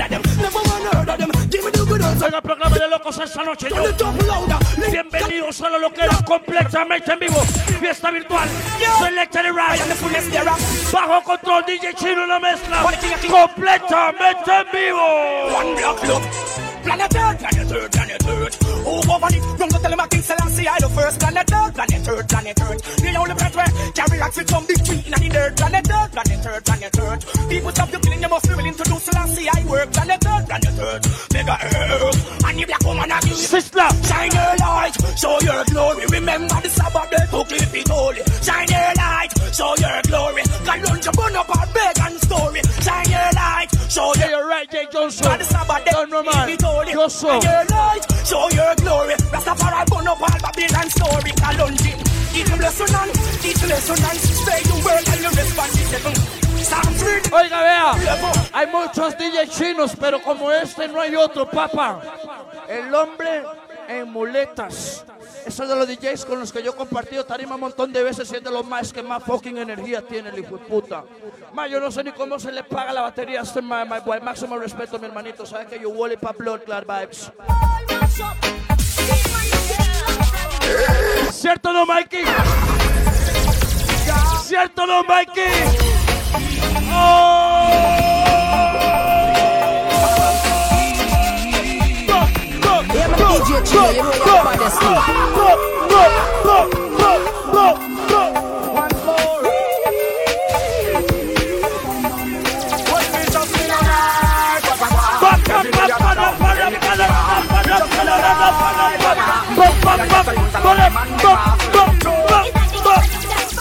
[2.21, 2.31] answer.
[2.31, 3.67] Oiga, programa de locos esta noche.
[3.69, 3.83] Yo.
[4.91, 7.41] Bienvenidos a la loquera completamente en vivo.
[7.79, 8.47] Fiesta virtual.
[8.99, 9.41] Selected
[10.31, 10.51] there.
[10.91, 12.83] Bajo control DJ Chino la mezcla.
[13.29, 16.60] Completamente en vivo.
[16.81, 17.11] One block look.
[17.11, 18.57] Planet Earth, planet Earth, planet Earth.
[18.85, 19.59] Oh, it.
[19.59, 22.81] Go tell him I King Selassie I the first planet Earth, planet Earth, planet Earth.
[22.97, 25.57] The only planet where carry rocks with some big tree in the dirt.
[25.57, 27.49] Planet Earth, planet Earth, planet Earth.
[27.49, 29.91] People stop you killing, you must be willing to do Selassie I work.
[29.93, 31.33] Planet Earth, planet Earth.
[31.33, 32.45] Mega Earth.
[32.45, 33.35] And the black woman again.
[33.35, 33.87] Sister.
[34.07, 36.05] Shine your light, show your glory.
[36.11, 38.21] Remember the Sabbath day to keep it holy.
[38.41, 40.43] Shine your light, show your glory.
[40.65, 42.61] God run to burn up our beg and story.
[43.01, 45.25] Shine your light, show your Yeah, you're right, Jay Johnson.
[45.25, 46.33] God the Sabbath day Don Roman.
[46.47, 46.91] keep it holy.
[46.91, 47.27] Yo so.
[47.27, 49.15] Shine your light, show your glory.
[49.33, 51.31] Rastafari burn up all Babylon story.
[51.41, 51.93] Kalonji,
[52.33, 56.15] teach him lesson and teach lesson and stay the world and you respond to seven.
[56.61, 57.23] Psalms read.
[57.33, 61.99] Oiga, vea, hay muchos DJ chinos, pero como este no hay otro, papá.
[62.69, 63.43] El hombre
[63.87, 65.03] en muletas.
[65.45, 68.03] Eso es de los DJs con los que yo he compartido tarima un montón de
[68.03, 71.03] veces de los más que más fucking energía tiene el hijo de puta.
[71.53, 74.21] Ma, yo no sé ni cómo se le paga la batería a este my boy.
[74.21, 75.45] Máximo respeto, mi hermanito.
[75.45, 77.31] Sabes que yo Wally pa' Blood Clot Vibes.
[81.31, 82.23] ¿Cierto no, Mikey?
[84.43, 85.51] ¿Cierto no, Mikey?
[86.93, 88.90] ¡Oh!
[93.71, 96.11] DJ Chino, you know you're the baddest thing.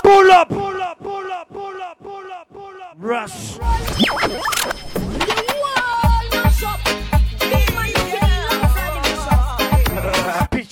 [0.03, 2.97] Pull up, pull up, pull up, pull up, pull up, pull up.
[2.99, 3.59] Rush.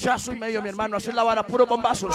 [0.08, 0.96] Y medio, mi hermano.
[0.96, 2.14] Así la vara, puro bombazos.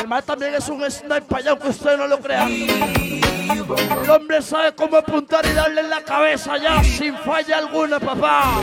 [0.00, 2.46] El mal también es un sniper, allá, aunque usted no lo crea.
[2.46, 8.62] El hombre sabe cómo apuntar y darle en la cabeza ya, sin falla alguna, papá.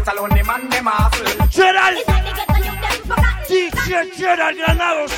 [0.00, 1.46] Youth alone, the man, them hustle.
[1.50, 1.98] Gerald,
[3.46, 5.12] DJ Gerald Granados,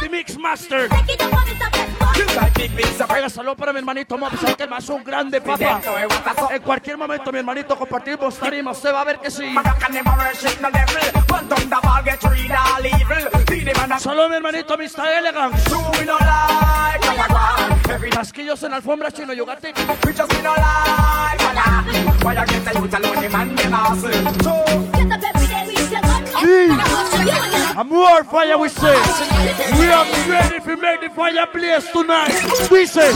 [0.00, 0.88] the Mix Master.
[3.08, 5.80] Oiga, saludo para mi hermanito Mob, que el más es un grande, papá.
[6.50, 8.72] En cualquier momento, mi hermanito, compartimos tarima.
[8.72, 9.54] Usted va a ver que sí.
[9.80, 11.18] can never worship no devil.
[18.50, 19.28] En alfombra chino.
[19.28, 19.44] Why you
[22.46, 24.10] get a youth alone, the man, them hustle.
[24.42, 24.64] So,
[27.76, 28.96] I'm more fire, we say.
[29.78, 32.70] We are ready to make the fire blaze tonight.
[32.70, 33.12] We say,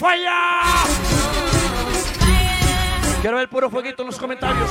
[0.00, 0.30] fire.
[3.20, 4.70] Quiero ver puro fueguito en los comentarios.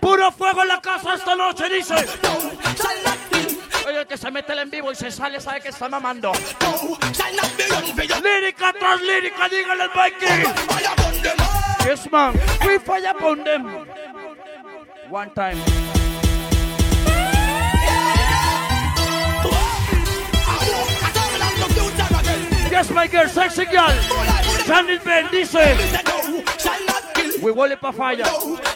[0.00, 1.94] Puro fuego en la casa esta noche, dice.
[3.86, 6.32] Oye, que se mete el en vivo y se sale, sabe que está mamando.
[8.22, 10.44] Lírica tras lírica, dígale al Mikey.
[11.84, 12.34] Yes, man.
[12.64, 13.86] We fire upon them.
[15.10, 15.58] One time.
[22.70, 23.92] Yes, my girl, sexy girl.
[24.64, 25.76] Sandy Ben dice.
[27.42, 28.71] We will pa fire.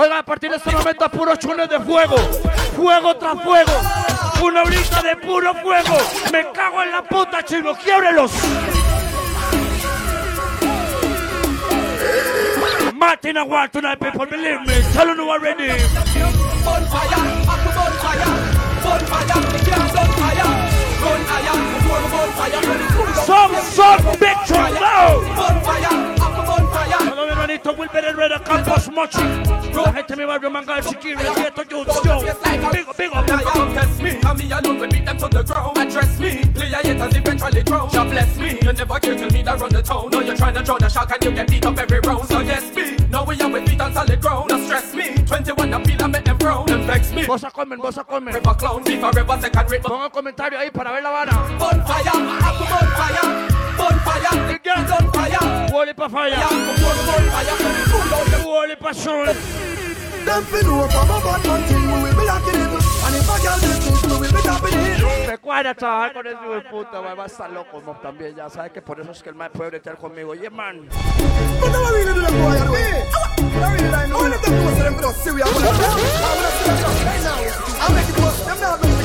[0.00, 2.16] Oiga, a partir de este momento, puro chunes de fuego.
[2.76, 3.72] Fuego tras fuego.
[4.40, 5.96] Una horita de puro fuego.
[6.30, 7.74] Me cago en la puta, chino.
[7.74, 8.30] Quiebrelos.
[12.98, 14.74] Martin, I want tonight, people, believe me.
[14.92, 15.68] Tell you already.
[16.64, 18.58] Bonfire, bonfire, bonfire.
[23.24, 26.07] Some, some bitch, no.
[27.68, 29.18] Hello, mi hermanito Wilber Herrera Campos Mochi.
[29.74, 32.20] La gente de mi barrio Manga Chiquiri, el Gueto Youth, yo.
[32.20, 33.26] Big up, big up.
[33.26, 35.76] Don't test me, and me alone will beat them to the ground.
[35.76, 37.88] Address me, play a haters eventually drown.
[37.92, 40.08] God bless me, you never care till me that run the town.
[40.10, 42.26] No, you're trying to draw the shock and you get beat up every round.
[42.28, 44.48] So yes, me, now we are with feet on solid ground.
[44.48, 46.70] Don't stress me, 21 appeal and make them frown.
[46.70, 48.32] And vex me, Vos a comer, vos a comer.
[48.32, 49.82] forever clown, be forever second rate.
[49.82, 51.32] Ponga comentario ahí para ver la vara.
[51.58, 55.68] Bonfire, up the girls on fire.
[55.72, 56.30] Wally pa fire.
[56.30, 59.36] Yeah, before the bonfire, when it's full of the Wally pa shun.
[60.24, 62.68] Them fi know from a bad man thing we will be locking it
[63.06, 66.54] And if a girl business we will be tapping it Recuerda trabajar con ese hijo
[66.54, 69.36] de puta, va a estar loco también, ya sabes que por eso es que el
[69.36, 70.34] man puede bretear conmigo.
[70.34, 70.88] Yeah, man.
[71.60, 73.37] Boy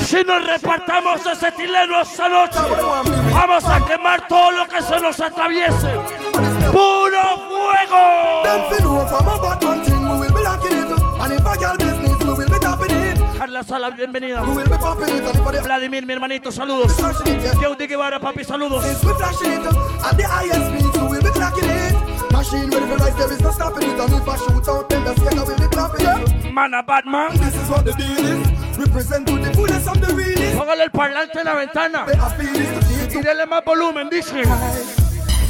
[0.05, 2.59] Si nos repartamos ese tileno esta noche,
[3.33, 5.91] vamos a quemar todo lo que se nos atraviese.
[6.71, 8.43] ¡Puro fuego!
[13.37, 14.41] Carla Sala, bienvenida.
[15.63, 16.95] Vladimir, mi hermanito, saludos.
[17.59, 18.83] Yeudi Guevara, papi, saludos.
[22.43, 22.85] Since we flashing it At the highest speed we will be clocking it Machine ready
[22.85, 25.45] for rise there is no stopping it And if I shoot out then the skater
[25.45, 27.31] will be clapping it Man, a bad man.
[27.37, 30.91] This is what the deal is Represent to the fullest of the realest Póngale el
[30.91, 32.05] parlante en la ventana.
[33.15, 35.02] Y dele más volumen, dice.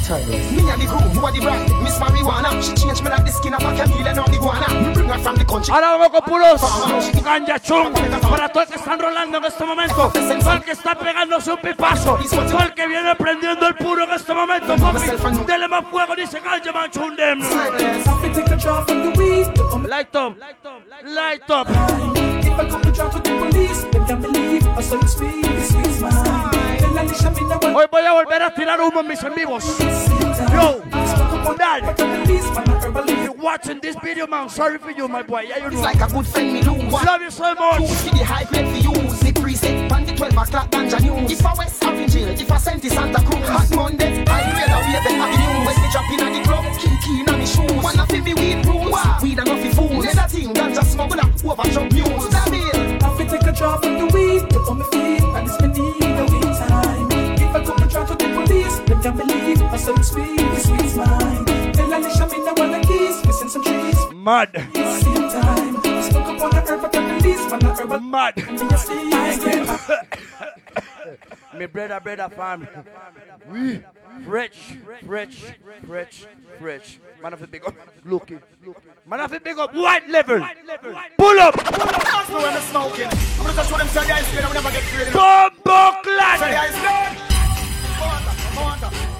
[0.04, 1.82] Me and the groove, who are the brand?
[1.82, 2.60] Miss Marijuana.
[2.60, 4.68] She changed me like the skin of a chameleon or the guana.
[4.86, 5.72] Me bring her from the country.
[5.72, 6.60] Ahora vamos con puros
[7.24, 11.58] ganjachón para todos que están rolando en este momento, todo el que está pegándose un
[11.58, 14.98] pipazo, todo el que viene prendiendo el puro en este momento, papi,
[15.46, 17.40] dele más fuego, dice ganja machundem.
[19.88, 20.36] Light up,
[21.04, 21.68] light up.
[22.44, 25.44] If I come to drop with the police, them can't believe I saw you speak,
[27.76, 29.64] Hoy voy a volver a tirar humo en mis en vivos.
[30.52, 30.80] Yo,
[33.24, 34.48] you watching this video, man?
[34.48, 35.40] Sorry for you, my boy.
[35.48, 36.92] Yeah, you It's like a good friend me lose.
[36.92, 37.78] Love you so much.
[37.78, 39.18] Two for the hype make for use.
[39.18, 41.32] The preset on the 12 o'clock ganja news.
[41.32, 43.48] If I West Orange Hill, if I sent to Santa Cruz.
[43.48, 45.66] Hot Monday, I grade a way the avenue.
[45.66, 47.82] When me drop in the club, key key in me shoes.
[47.82, 49.00] Wanna feel me weed rules.
[49.20, 50.04] Weed and nothing fools.
[50.04, 52.24] Another thing, ganja smuggler, overjump news.
[52.30, 52.33] Dabil.
[67.84, 68.36] Herbal mad.
[68.36, 69.14] me a sleep.
[71.54, 72.68] Me brother, brother, family.
[73.50, 73.84] We
[74.24, 75.44] rich, rich,
[75.86, 76.26] rich,
[76.58, 77.00] rich.
[77.22, 78.40] Man of the big up, looking.
[79.06, 80.40] Man of the big up, white level.
[81.18, 83.06] Pull up, That's the way I'm smoking.
[83.06, 85.14] I'm gonna just show them say the ice cream, we never get creative.
[85.14, 86.78] bombo Say the ice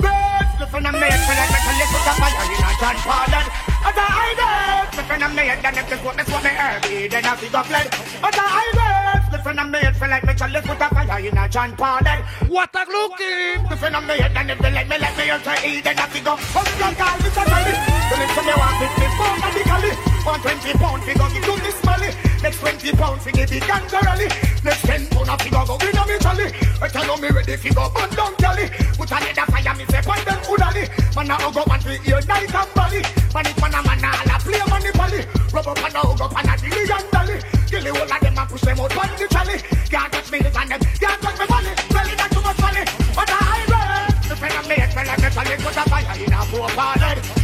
[0.00, 0.23] cream
[0.64, 3.46] me finna make me like me can lift it up in a John Pardon.
[3.84, 7.24] As a idol, me finna make then if this what this what me heavy, then
[7.24, 7.88] I figure fled.
[8.24, 11.36] As a idol, me finna make me like me can lift it up and in
[11.36, 12.20] a John Pardon.
[12.48, 15.54] What a looking, me finna make then if they let me let me out to
[15.68, 17.74] eat, then I figure come like all this a money.
[18.08, 19.92] So listen me want this this phone radically,
[20.24, 22.33] 120 pound figure give you this money.
[22.44, 24.28] Next 20 pound figure, the ganja rally.
[24.60, 26.52] Next 10 pound a figure, go in a me trolley.
[26.76, 28.68] I tell you me ready, figure, burn down jolly.
[29.00, 30.84] Put a lead a fire, me say, point them hoodally.
[31.16, 33.00] Man, man a hug up and we hear night and body.
[33.32, 35.24] Man it man a man a la play money pally.
[35.56, 37.36] Rub up and a hug up and a dilly and dolly.
[37.64, 39.56] Kill the whole of them and push them out on the trolley.
[39.88, 41.72] Can't touch me and them, can't touch me money.
[41.96, 42.84] Well it not too much money,
[43.16, 44.20] but I read.
[44.28, 47.43] The friend of me, I'm metal, put a fire in a poor father.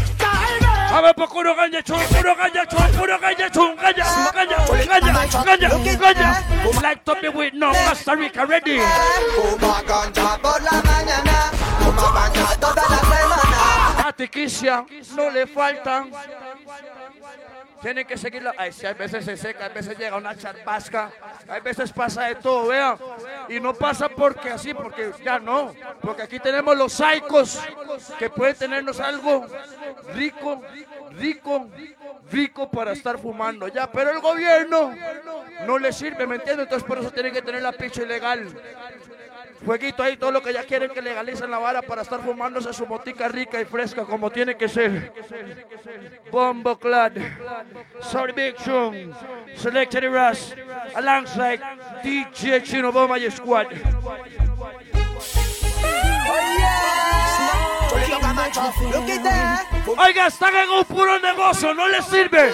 [0.93, 5.13] A ver, ganja chun, puro ganja chun, puro ganja chun, ganja, ganja, ganja,
[5.45, 6.83] ganja, ganja.
[6.83, 8.79] Like to be with no Costa Rica ready.
[9.37, 13.50] Fuma ganja por la mañana, fuma ganja toda la semana.
[14.11, 14.85] A Tiquicia
[15.15, 16.11] no le faltan.
[17.81, 18.51] Tienen que seguirlo.
[18.59, 21.13] Ay, hay veces se seca, hay veces llega una charbasca,
[21.47, 22.99] hay veces pasa de todo, vean.
[23.49, 25.73] Y no pasa porque así, porque ya no.
[26.01, 27.61] Porque aquí tenemos los saicos
[28.19, 29.47] que pueden tenernos algo
[30.13, 30.61] rico,
[31.13, 31.69] rico,
[32.33, 33.93] rico para estar fumando ya.
[33.93, 34.93] Pero el gobierno
[35.69, 36.65] no le sirve, ¿me entiendes?
[36.65, 38.49] Entonces por eso tienen que tener la picha ilegal.
[39.65, 42.87] Fueguito ahí, todo lo que ya quieren que legalicen la vara para estar fumándose su
[42.87, 45.13] motica rica y fresca como tiene que ser.
[46.31, 47.13] Bombo Clad,
[48.01, 49.13] Sorry Big Chum,
[49.57, 50.55] Selected Ras,
[50.95, 51.61] alongside
[52.03, 53.67] DJ Chino Bomba y Squad.
[59.97, 62.53] Oiga, están en un puro negocio, no les sirve.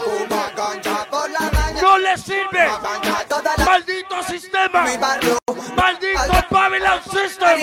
[1.83, 2.69] No les sirve.
[3.65, 4.85] Maldito sistema.
[5.77, 7.59] Maldito Babylon System.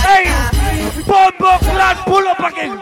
[0.00, 0.26] Hey,
[1.06, 2.80] Bombo Clan, pull up again.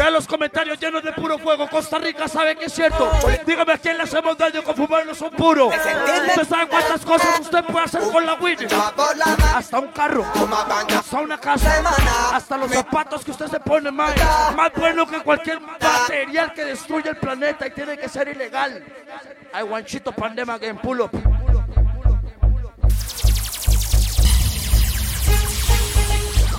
[0.00, 1.68] Vean los comentarios llenos de puro fuego.
[1.68, 3.10] Costa Rica sabe que es cierto.
[3.44, 5.66] Dígame a quién le hacemos daño con fumarnos un puro.
[5.66, 8.60] ¿Usted sabe cuántas cosas usted puede hacer con la weed?
[9.54, 10.24] Hasta un carro,
[10.88, 11.82] hasta una casa,
[12.32, 14.14] hasta los zapatos que usted se pone más,
[14.56, 18.82] más bueno que cualquier material que destruye el planeta y tiene que ser ilegal.
[19.52, 21.10] I want Chito Pandema again, pull.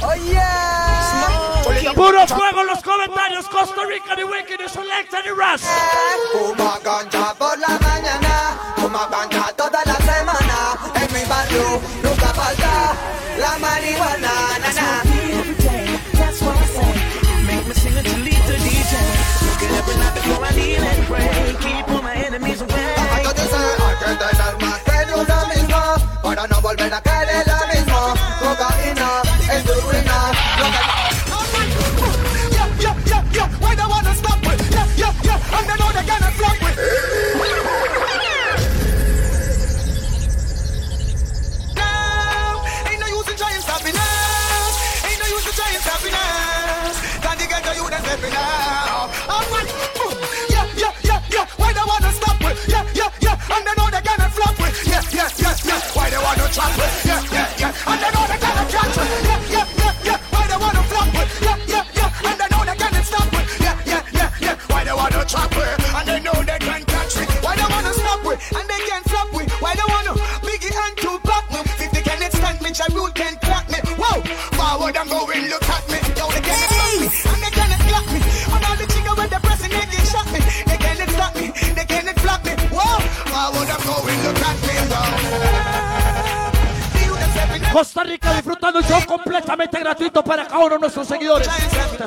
[0.03, 1.40] Oh yeah.
[1.89, 3.47] Puro fuego en los comentarios.
[3.49, 5.61] Costa Rica, the wicked, selected the Ras.
[6.32, 10.77] Fuma ganja por la mañana, fuma ganja toda la semana.
[10.95, 12.93] En mi barrio nunca falta
[13.38, 14.32] la marihuana.
[14.61, 15.20] Na, na.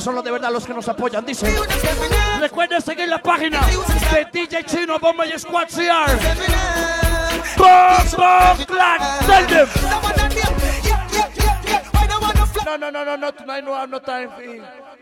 [0.05, 1.47] Son los de verdad los que nos apoyan, dice.
[13.65, 14.43] No, have no time for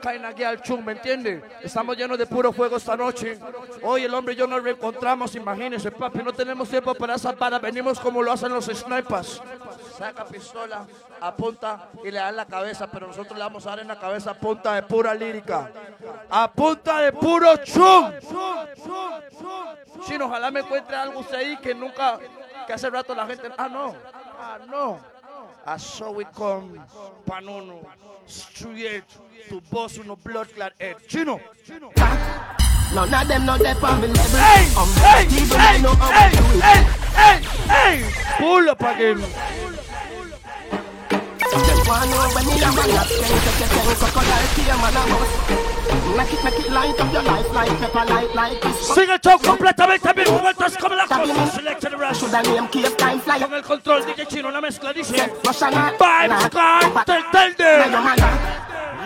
[0.00, 1.42] kind of girl chung, ¿me entiende?
[1.62, 3.38] Estamos llenos de puro fuego esta noche.
[3.82, 7.58] Hoy el hombre y yo nos reencontramos, imagínense, papi, no tenemos tiempo para esa para,
[7.58, 9.42] venimos como lo hacen los snipers.
[9.96, 10.86] Saca pistola,
[11.20, 14.32] apunta y le dan la cabeza, pero nosotros le vamos a dar en la cabeza
[14.32, 15.70] a punta de pura lírica.
[16.30, 18.12] A punta de puro chung.
[20.06, 22.18] Chino, ojalá me encuentre algo usted ahí que nunca,
[22.66, 23.94] que hace rato la gente, ah, no,
[24.38, 25.12] ah, no.
[25.64, 26.80] I saw it come,
[27.24, 27.82] Panono,
[28.26, 29.04] straight
[29.48, 30.96] to boss with no blood clot head.
[31.08, 31.40] Chino.
[31.68, 31.92] know,
[32.94, 34.38] None of them not there on me level.
[34.38, 35.78] Hey, I'm hey, hey,
[36.10, 36.82] hey, hey,
[37.14, 39.18] hey, hey, pull up again
[41.52, 44.48] know when me Take tongue crocodile
[44.80, 45.52] man a
[46.16, 49.38] Make it, make it light up your life like pepper light like this Sigue show
[49.38, 51.50] completamente bien momentos como la cosa.
[51.52, 52.18] Selected Rush.
[52.20, 55.30] Should I name cave time fly Con el control DJ Chino la mezcla dice.
[55.44, 56.50] Russian Vibes
[57.04, 57.92] tell tell them.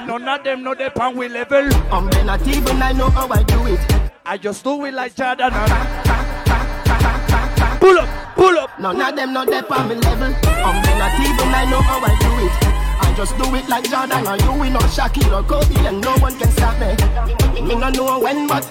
[0.07, 1.68] None of them know they pan we level.
[1.90, 3.80] I'm not even I know how I do it
[4.24, 5.53] I just do it like Jordan
[7.80, 11.55] Pull up, pull up None of them know they on me level I'm not even
[11.55, 12.53] I know how I do it
[13.01, 16.14] I just do it like Jordan or you we know Shaquille or Kobe and no
[16.16, 17.62] one can stop me.
[17.62, 18.64] Me no know when but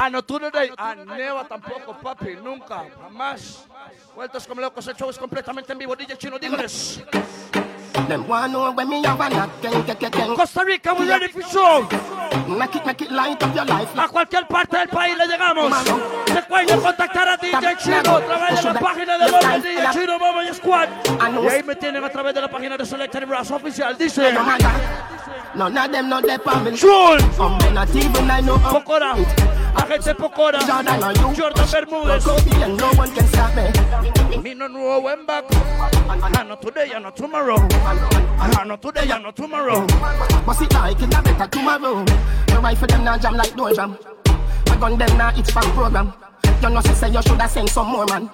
[0.00, 3.66] Ah, no, tú no de Ah, Neva tampoco, papi, nunca, jamás.
[4.14, 5.96] Vueltos como locos, el show es completamente en vivo.
[5.96, 7.02] DJ Chino, dígales.
[8.08, 9.62] Them want know when me have a knock.
[9.62, 10.34] Ken, ken, ken.
[10.34, 11.82] Costa Rica, we ready for show.
[12.48, 13.90] Make it, make it light up your life.
[13.96, 15.72] A cualquier parte del país le llegamos.
[16.26, 20.18] Se pueden contactar a DJ Chino a través de la página de Bomba DJ Chino
[20.18, 20.88] Bomba y Squad.
[21.42, 23.96] Y ahí me tienen a través de la página de Selected Brass Oficial.
[23.96, 24.34] Dice.
[25.54, 26.70] None of them know they for me.
[26.72, 27.20] Chul.
[27.38, 28.60] Um, they not even I know um.
[28.60, 29.14] how Pocora.
[29.74, 30.60] Agente Pocora.
[30.66, 31.34] Jordan or you.
[31.36, 32.24] Jordan Bermúdez.
[32.24, 34.38] Kobe and no one can stop me.
[34.42, 35.44] Me no know when back.
[36.08, 37.56] I not today, I not tomorrow.
[37.56, 39.86] I not today, I not tomorrow.
[40.44, 42.04] But see like it a better tomorrow.
[42.04, 43.96] The rifle them now jam like door jam.
[44.68, 46.12] My gun them now it's from program.
[46.62, 48.30] You know say say you shoulda send some more man.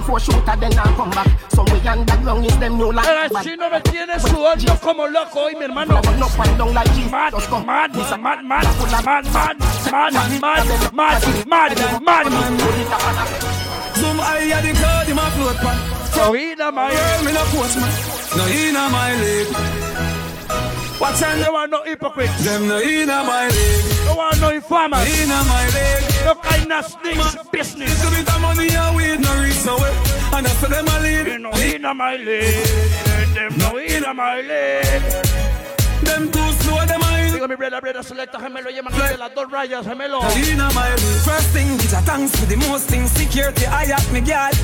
[0.00, 1.28] Them four shooter then now come back.
[1.50, 3.06] Some way underground is them new like.
[3.06, 6.00] El chino me tiene sudando como loco hoy, mi hermano.
[6.18, 7.10] No find down like Jesus.
[7.12, 7.34] Mad,
[7.66, 8.64] mad, mad, mad,
[9.04, 9.56] mad, mad,
[9.90, 12.48] mad, mad, mad, mad, mad, mad.
[13.96, 15.78] Zoom higher the cloud in my float pan.
[16.12, 17.90] So in a my Girl, me no postman.
[18.36, 19.89] No in a my league.
[21.00, 22.44] What's on There are no hypocrites.
[22.44, 23.84] Them no in my league.
[24.04, 25.08] There are no informers.
[25.22, 26.24] In my league.
[26.26, 28.04] No kind of snakes business.
[28.04, 29.96] Little bit of money and weed no reach nowhere.
[30.34, 31.26] And for them a lead.
[31.26, 33.32] You know, in my leg.
[33.32, 35.02] Them no in my leg.
[36.04, 39.50] Them too slow, them a Digo mi brother, brother, selecta gemelo, llaman de las dos
[39.50, 40.20] rayas, gemelo.
[40.34, 40.98] League.
[41.24, 42.90] First thing is a thanks for the most.
[42.90, 44.54] Security, I at me guard.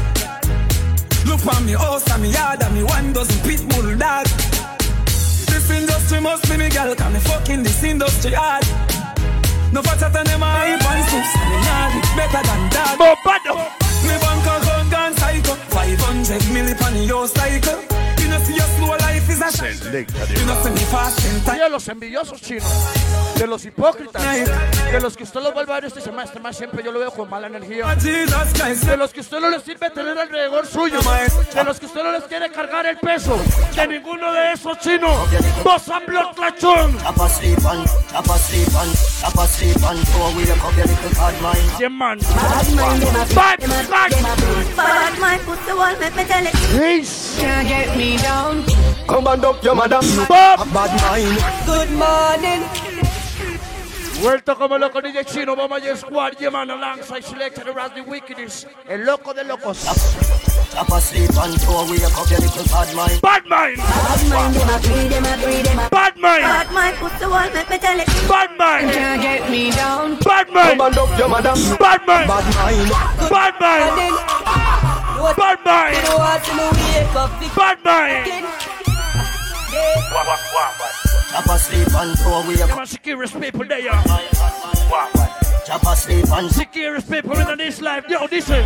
[1.24, 4.26] Look for me house and me yard and me one dozen pit bull dog.
[5.46, 8.64] This industry must be me girl, can me fucking this industry hard.
[9.72, 12.96] No fatter than them hype and soups, and me yard it better than that.
[12.98, 13.54] Bombado.
[14.06, 17.75] Me bank account gone psycho, 500 milli on your cycle.
[20.04, 22.70] De los envidiosos chinos,
[23.36, 26.82] de los hipócritas, de los que usted los vuelve a ver este semestre más siempre
[26.84, 30.66] yo lo veo con mala energía, de los que usted no les sirve tener alrededor
[30.66, 30.98] suyo,
[31.54, 33.38] de los que usted no les quiere cargar el peso,
[33.74, 35.28] de ninguno de esos chinos,
[35.64, 36.96] vos han clachón.
[41.78, 42.18] Yeah, man.
[42.18, 43.60] Bad
[44.76, 45.40] Bad, bad.
[45.44, 46.54] Put the wall, me tell it.
[47.38, 48.64] Can't get me down.
[49.06, 50.26] Command up your madam.
[50.28, 50.60] Bob.
[50.60, 51.38] A bad mind.
[51.66, 52.62] Good morning.
[54.20, 58.66] Vuelto como loco DJ Chino, vamos a squad, yeah man, alongside selected around the wickedness,
[58.88, 59.84] el loco de locos.
[60.72, 61.52] Chop a sleep on.
[61.58, 63.20] So we up your little bad mind.
[63.20, 63.76] Bad mind.
[63.76, 66.42] Bad mind, them a breed, them a breed, them a Bad mind.
[66.42, 66.96] bad mind.
[66.96, 68.06] Put the wall, make me tell it.
[68.26, 68.90] Bad mind.
[68.90, 70.18] Can't get me down.
[70.20, 70.70] Bad mind.
[70.70, 71.58] Command up your madam.
[71.78, 72.26] Bad mind.
[72.26, 72.90] Bad mind.
[73.30, 74.16] Bad mind.
[75.36, 75.96] Bad mind.
[76.08, 78.75] You want to know wake up Bad mind.
[81.30, 81.88] Chop a sleep.
[82.16, 82.78] So we Come up.
[82.78, 83.90] on, security people there.
[85.66, 86.48] Chop a sleep on.
[86.48, 88.04] Security people in this life.
[88.08, 88.64] Yo, this is.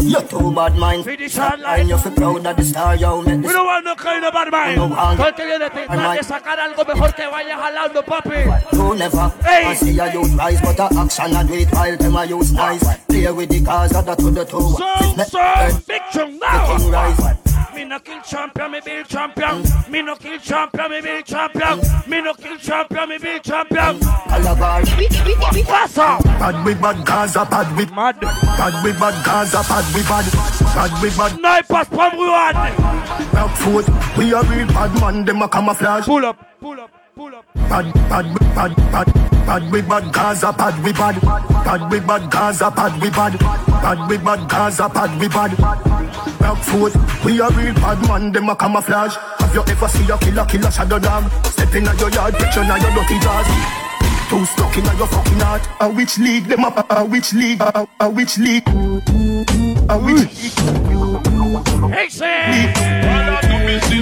[0.00, 1.04] You're too bad mind.
[1.04, 3.20] Feed this hard lying, you feel proud of the star, yo.
[3.20, 4.76] We don't want no kind of bad mind.
[4.76, 8.02] No, um, Todo el que viene te trata de sacar algo mejor que vaya jalando,
[8.04, 8.44] papi.
[8.72, 9.64] You never Hey.
[9.66, 12.52] I see a youth rise, but a action and do it while them a use
[12.52, 12.84] nice.
[13.06, 14.60] Play with the cars that are to the two.
[14.60, 17.45] So, so, big chunk The king rise.
[17.74, 19.62] Me no kill champion, me build champion.
[19.90, 21.80] Me no kill champion, me build champion.
[22.08, 24.00] Me no kill champion, me build champion.
[24.00, 24.84] Calabar.
[24.86, 26.22] What's up?
[26.24, 28.20] Bad we bad Gaza, bad we Mad.
[28.20, 30.24] bad we bad Gaza, bad we bad
[30.74, 32.54] bad we bad Snipers from Ruan.
[33.32, 33.86] back foot.
[34.16, 36.04] We a real bad man, them a camouflage.
[36.04, 37.46] Pull up, pull up, pull up.
[37.54, 39.08] Bad bad bad bad
[39.46, 44.08] bad we bad Gaza, bad we bad bad we bad Gaza, bad we bad bad
[44.08, 45.56] we bad Gaza, bad we bad.
[46.38, 46.94] Back foot.
[47.24, 49.16] We a real bad man, them a camouflage.
[49.38, 51.30] Have you ever see a killer killer shadow dog?
[51.46, 53.46] Step in your yard, picture now your dirty jaws.
[54.28, 55.62] Too stuck in your fucking heart.
[55.80, 56.86] A which league them up?
[56.90, 57.60] A which league?
[57.62, 58.68] A, a which league?
[58.68, 61.92] A which league?
[61.92, 63.35] Hey, say.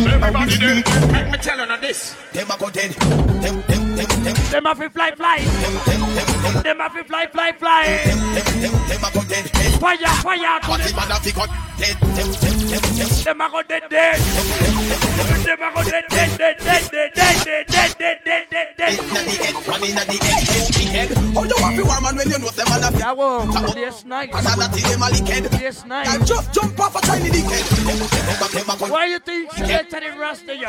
[0.06, 0.82] Everybody there,
[1.12, 2.14] Let me tell you now this.
[2.32, 2.90] Them a go dead.
[2.92, 5.38] Them, them, them, them, Them have to fly, fly.
[5.38, 7.86] Them have to fly, fly, fly.
[8.04, 8.18] them,
[8.60, 9.50] them, them a go dead.
[9.52, 9.80] Dead.
[9.80, 10.60] Fire, fire.
[10.60, 11.48] to But the- the man a fi got
[11.78, 11.96] dead.
[12.00, 13.08] Them, them, them, them.
[13.24, 15.33] Them a go dead, dead.
[15.44, 15.52] You
[28.88, 29.74] Why you think china,
[30.54, 30.66] you.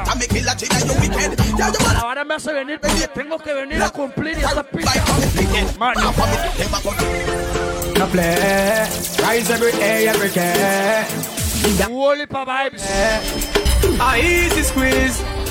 [1.58, 1.72] Yeah,
[2.02, 2.80] Ahora me hace venir
[3.14, 5.80] tengo que venir a cumplir like pista.
[5.80, 5.96] Man.
[8.12, 8.88] Play.
[9.20, 11.06] Rise every day, every day.
[11.90, 13.65] Wally pa vibes.
[14.00, 15.45] A easy squeeze.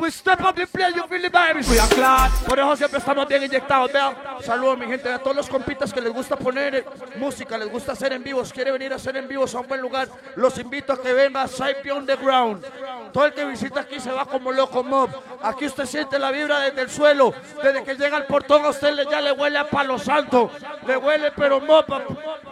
[0.00, 1.68] We step up the play, you feel the vibes.
[1.68, 2.30] We are clad.
[2.46, 4.14] Por eso siempre estamos bien inyectados, vean.
[4.40, 6.84] Saludos, mi gente, a todos los compitas que les gusta poner
[7.16, 9.80] música, les gusta hacer en vivos, quiere venir a hacer en vivos a un buen
[9.80, 10.08] lugar.
[10.36, 12.64] Los invito a que venga a Saipi Underground.
[13.12, 15.10] Todo el que visita aquí se va como loco mob.
[15.42, 17.32] Aquí usted siente la vibra desde el suelo.
[17.62, 20.50] Desde que llega al portón a usted le, ya le huele a palo santo.
[20.86, 21.86] Le huele, pero mob.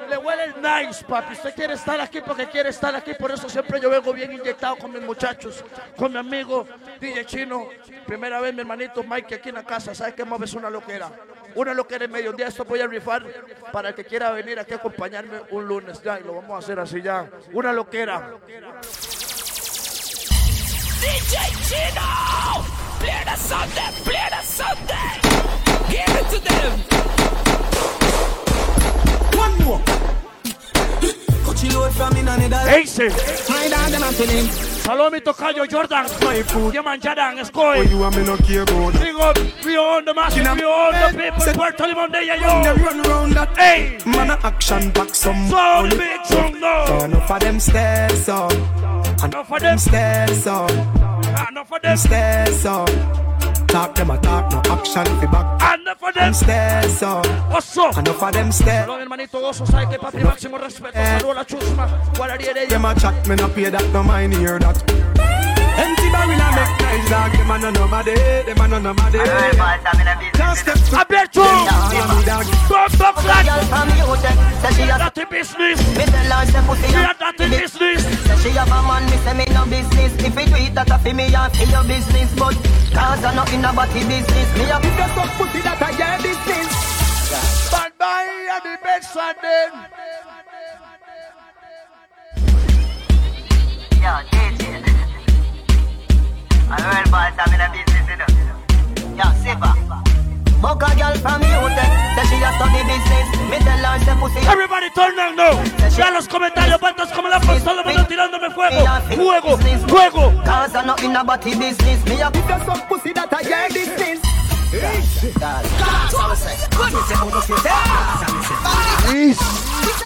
[0.08, 1.32] Le huele nice, papi.
[1.32, 3.12] Usted quiere estar aquí porque quiere estar aquí.
[3.14, 5.64] Por eso siempre yo vengo bien inyectado con mis muchachos,
[5.96, 6.66] con mi amigo
[7.00, 7.68] DJ Chino.
[8.06, 9.94] Primera vez mi hermanito Mike aquí en la casa.
[9.94, 11.10] ¿Sabes qué mob es una loquera?
[11.54, 12.48] Una loquera en medio día.
[12.48, 13.24] Esto voy a rifar
[13.70, 16.02] para el que quiera venir aquí a acompañarme un lunes.
[16.02, 17.28] Ya, y lo vamos a hacer así ya.
[17.52, 18.34] Una loquera.
[21.00, 21.36] DJ
[21.68, 22.64] Chino!
[23.00, 25.20] Play the Sunday, play the Sunday!
[25.88, 26.72] Give it to them!
[29.36, 30.21] One more.
[31.62, 32.70] Coachy load from in another.
[32.70, 32.98] Ace.
[33.48, 34.46] My dad them a feeling.
[34.82, 36.06] Saludos a mi tocayo Jordan.
[36.74, 37.88] Yeah, man, Jordan, Oh, going.
[37.88, 38.92] you and me no care about.
[38.94, 41.52] Big up, we own the masses, we own the eh, people.
[41.54, 43.56] Puerto Limón de ella, They run around that.
[43.56, 43.98] Hey.
[44.04, 45.48] Man a action back some.
[45.48, 47.04] Sound oh, big song now.
[47.04, 48.52] Enough of them stairs up.
[49.22, 49.78] Enough of them.
[49.78, 50.70] stairs up.
[50.70, 51.96] Enough of them.
[51.96, 53.31] Stairs up.
[53.72, 55.80] Talk them a talk, no action fi back.
[55.80, 56.34] Enough of Them
[57.02, 57.26] up.
[57.50, 57.96] What's up?
[57.96, 58.52] Enough of them.
[58.52, 60.92] Saludos, mi hermanito Gozo, sabe que papi, máximo respeto.
[60.92, 61.88] Saludos a la chusma.
[62.14, 62.68] Guardaría de ella.
[62.68, 65.31] Them a chat, me no pay that, no mind hear that.
[65.82, 69.18] Empty barrel a make nice dog, them a no nobody, them a no nobody.
[69.18, 71.42] Just step to Abierto.
[71.42, 72.46] Miami dog.
[72.70, 73.42] Don't stop that.
[73.42, 74.38] Girl from you take,
[74.78, 75.78] she a Dirty business.
[75.98, 78.00] Me tell her say pussy We a are dirty business.
[78.06, 80.90] Say she have a man, me say me no business If you do it, that
[80.90, 82.54] a fi me and fi your business But
[82.94, 86.14] cause I nothing about the business Me a If you suck pussy, that a your
[86.22, 86.70] business.
[87.72, 89.72] Bad boy and the best one then.
[94.02, 94.91] Yo, DJ
[96.72, 98.32] I heard about them in a business, you know
[99.12, 99.76] Yo, Siva
[100.62, 102.14] Buck a girl from you eh?
[102.16, 105.60] say she a study business Me tell her say pussy Everybody turn down now.
[105.98, 108.86] Ya los comentarios, bandas como la mundo tirándome fuego.
[109.14, 110.32] Fuego, fuego.
[110.44, 112.30] Cause I nothing about the business Me a
[112.64, 114.41] suck pussy, that a your business.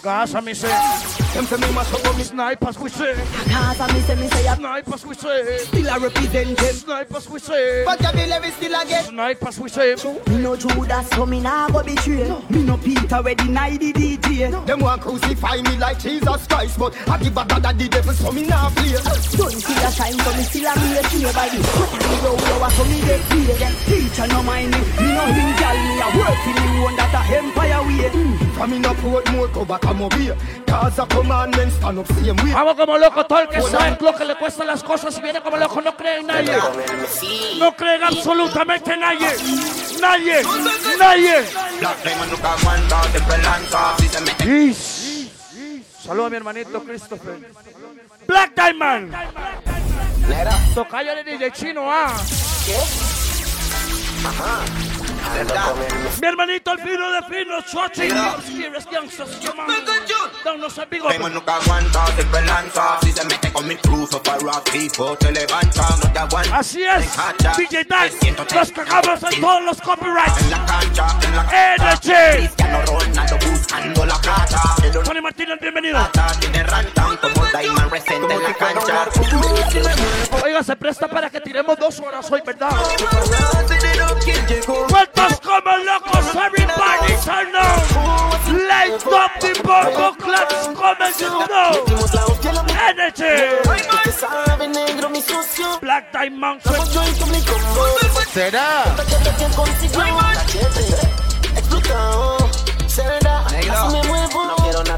[0.01, 0.67] Casa me say.
[1.47, 3.13] Say me must snipers we say.
[3.49, 5.57] Cause me say me Snipers we say.
[5.59, 6.73] Still a represent them.
[6.75, 7.85] Snipers we say.
[7.85, 9.03] But you believe it still again.
[9.05, 9.95] Snipers we say.
[10.27, 12.29] Me no Judas, so me nah go betray.
[12.49, 14.65] Me no Peter, we deny the DJ.
[14.65, 18.13] Them want crucify me like Jesus Christ, but I give a God that the devil,
[18.13, 18.91] so me nah play.
[18.91, 22.69] Don't still a shine, so me still a clear by the What I do, yo,
[22.69, 23.71] so me get clear.
[23.85, 27.13] Teacher no mind me, me no him gal, me a work for me one that
[27.13, 28.09] a empire way.
[28.55, 32.35] From me no put more cover come up here, cause a commandment stand up same
[32.37, 32.51] way.
[32.53, 35.41] Vamos como loco, todo el que sabe lo que le cuestan las cosas y viene
[35.41, 36.57] como loco, no cree en nadie.
[37.59, 39.29] No cree en absolutamente nadie.
[40.01, 40.41] Nadie.
[40.97, 41.45] Nadie.
[46.03, 47.53] Saludos a mi hermanito Christopher.
[48.27, 49.13] Black Diamond.
[50.73, 52.13] Tocayo de DJ Chino, ah.
[56.21, 57.61] Mi hermanito el fino de fino,
[60.89, 61.09] bigo.
[61.09, 62.97] Diamond nunca aguanta, siempre lanza.
[63.01, 66.57] Si se mete con mi cruz o para tipo, te levanta, no te aguanta.
[66.57, 67.05] Así es,
[67.57, 68.09] DJ Dan,
[68.53, 70.41] nos cagamos en todos los copyrights.
[70.41, 72.37] En la cancha, en la Energy.
[72.37, 73.36] Cristiano Ronaldo
[73.95, 74.61] la plata.
[75.03, 75.97] Tony Martínez, bienvenido.
[76.11, 79.05] plata tiene rantan como Diamond Resende en la cancha.
[80.43, 82.71] Oiga, se presta para que tiremos dos horas hoy, ¿verdad?
[84.89, 88.67] Vueltos como locos, everybody turn down.
[88.67, 92.07] Light up the bombo claps, come you know.
[92.89, 93.25] Energy.
[95.81, 96.61] Black Diamond.
[98.33, 98.83] ¿Será?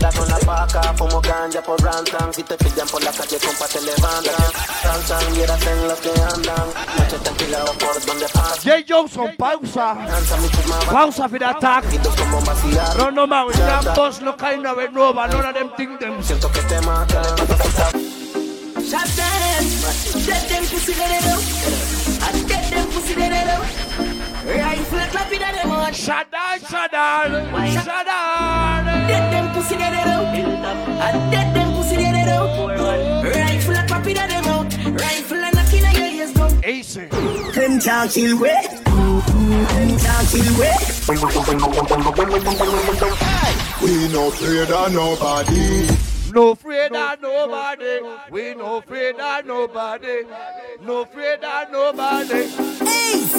[0.10, 3.68] Nada con la paca, fumo ganja por rantan Si te pillan por la calle, compa,
[3.68, 4.34] te levantan
[4.84, 8.86] Rantan, vieras en los que andan Noche tranquila o por donde pasan.
[8.88, 9.98] Johnson, pausa.
[10.92, 11.84] Pausa for the attack.
[12.18, 13.48] como vaciar No, no, man.
[13.52, 15.28] Campos no kind of a nova.
[15.28, 16.22] None of them think them.
[16.24, 17.24] Siento que te matan
[18.90, 19.66] Shut them,
[20.48, 20.94] them pussy.
[23.14, 24.19] I them.
[24.50, 25.94] Rifle clap it at them on.
[25.94, 27.32] Shut down, shut down.
[29.08, 30.26] Dead them pussy dead them.
[31.00, 32.44] I dead them pussy dead them.
[33.24, 34.74] Rifle clap it at them out.
[35.00, 36.66] Rifle and knocking at your ears down.
[36.66, 37.06] Easy.
[37.06, 38.50] Them can't kill we.
[38.50, 40.70] Them can't kill we.
[43.88, 45.88] We no afraid of nobody.
[46.32, 48.02] No afraid of nobody.
[48.32, 50.26] We no afraid of nobody.
[50.82, 53.39] No afraid of nobody.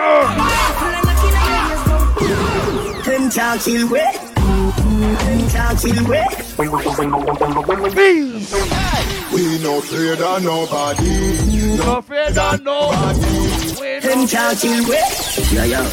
[0.00, 0.48] Uh.
[9.32, 11.76] We no fear of nobody.
[11.76, 13.27] No fear of nobody.
[14.08, 14.96] Them can't kill we.
[15.52, 15.84] Yeah, yeah.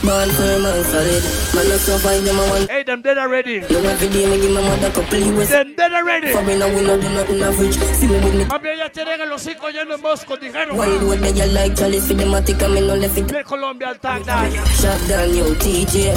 [0.00, 1.24] Man firm and solid.
[1.52, 2.66] Man not survive them a one.
[2.66, 3.60] Hey, them dead already.
[3.68, 5.50] You every day me give my mother couple US.
[5.50, 6.32] Them dead already.
[6.32, 7.76] For me now we no do nothing average.
[7.76, 8.44] See me with me.
[8.46, 10.78] Mami, ya tienen el hocico lleno de mosco, dijeron.
[10.78, 13.28] Why do they you like Charlie for them a tick and me no left it.
[13.28, 14.50] De Colombia al tag that.
[14.80, 16.16] Shut down you TJ.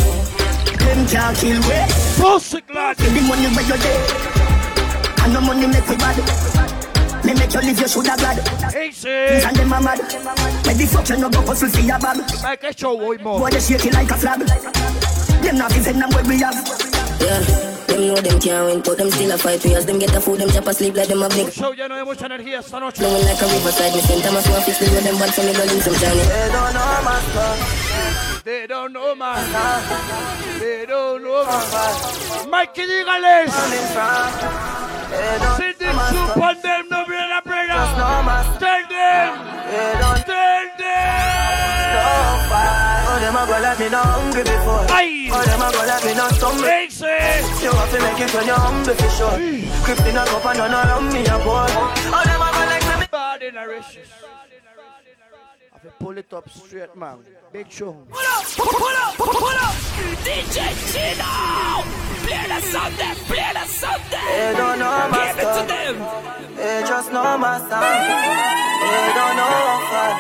[0.79, 1.79] Them can't kill we.
[2.15, 2.95] Pussy glad.
[2.95, 5.25] The money where you get.
[5.25, 6.68] And no money make we bad.
[7.29, 8.41] Me make you live, you shoulda glad.
[8.73, 9.07] Easy.
[9.45, 9.99] And them a mad.
[10.65, 12.17] Where the fuck you no go hustle for your bag?
[12.41, 13.37] Make a show, boy, more.
[13.37, 14.39] Boy, they shake it like a flag.
[15.45, 16.57] Them not even them what we have.
[17.21, 17.37] Yeah.
[17.85, 19.63] Them know them can't win, but them still a fight.
[19.63, 21.53] We as them get a food, them chop a sleep like them a big.
[21.53, 22.97] Show lleno de mucha energía esta noche.
[22.97, 25.43] Flowing like a riverside, me spend time a swamp, fix me with them bad, so
[25.45, 26.23] me go link some Johnny.
[26.25, 28.41] They don't know my stuff.
[28.43, 29.45] They don't know man.
[30.59, 32.49] They don't know man.
[32.49, 33.53] Mikey, dígales.
[35.09, 37.83] See them soup on them, no brother, brother.
[38.59, 39.31] Tell them.
[40.29, 41.19] Tell them.
[42.01, 44.85] Oh, them a go like me no hungry before.
[44.89, 45.29] Aye.
[45.33, 46.65] Oh, them a go like me no stomach.
[46.85, 47.05] Easy.
[47.05, 47.63] Eh.
[47.63, 49.37] You have to make it when you're hungry for sure.
[49.83, 51.67] Creeping a cup and none around me a boy.
[51.69, 53.05] Oh, them a go like me.
[53.11, 54.09] Bad in a riches.
[55.81, 57.19] I pull it up straight, man.
[57.53, 57.93] Big show.
[58.11, 59.75] Pull up, pull up, pull up.
[60.27, 61.99] DJ Chino.
[62.27, 62.59] Play the
[62.99, 63.63] there, play the
[64.11, 64.27] there.
[64.27, 65.95] They don't know my Give it to them.
[66.57, 67.95] They just know my sound.
[68.83, 70.11] They don't know how far,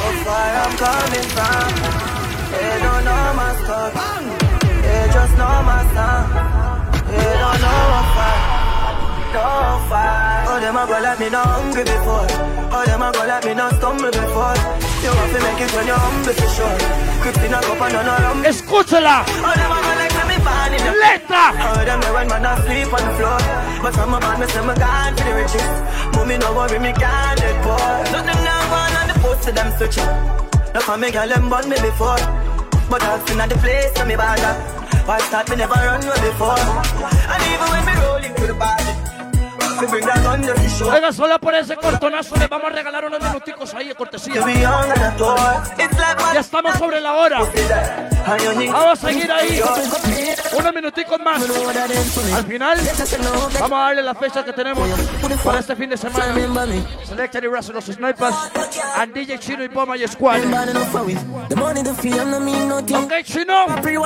[0.00, 1.72] how far I'm coming from.
[2.52, 3.96] They don't know my stuff.
[4.84, 6.28] They just know my sound.
[7.08, 8.36] They don't know how far,
[9.32, 10.40] how far.
[10.52, 12.26] Oh, them a go like me no hungry before.
[12.72, 14.89] Oh, them a go like me no stumble before.
[18.44, 19.24] Escúchela.
[21.02, 21.44] Letra.
[30.74, 32.20] Now for me, girl, them born me before.
[32.90, 34.42] But I've seen at the place to me bad
[35.06, 36.58] Why start me never run way before.
[37.32, 39.09] And even when me roll into the party
[40.92, 44.44] Oiga, solo por ese cortonazo le vamos a regalar unos minuticos ahí de cortesía.
[46.34, 47.40] Ya estamos sobre la hora.
[48.72, 49.62] Vamos a seguir ahí.
[50.52, 51.42] Unos minuticos más.
[52.34, 52.78] Al final,
[53.58, 54.88] vamos a darle la fecha que tenemos
[55.44, 56.34] para este fin de semana.
[57.06, 58.36] Selected y Russell, los Snipers,
[58.96, 60.40] and DJ Chino y Bomba y Squad.
[63.04, 63.66] Ok, Chino.
[63.82, 63.96] Free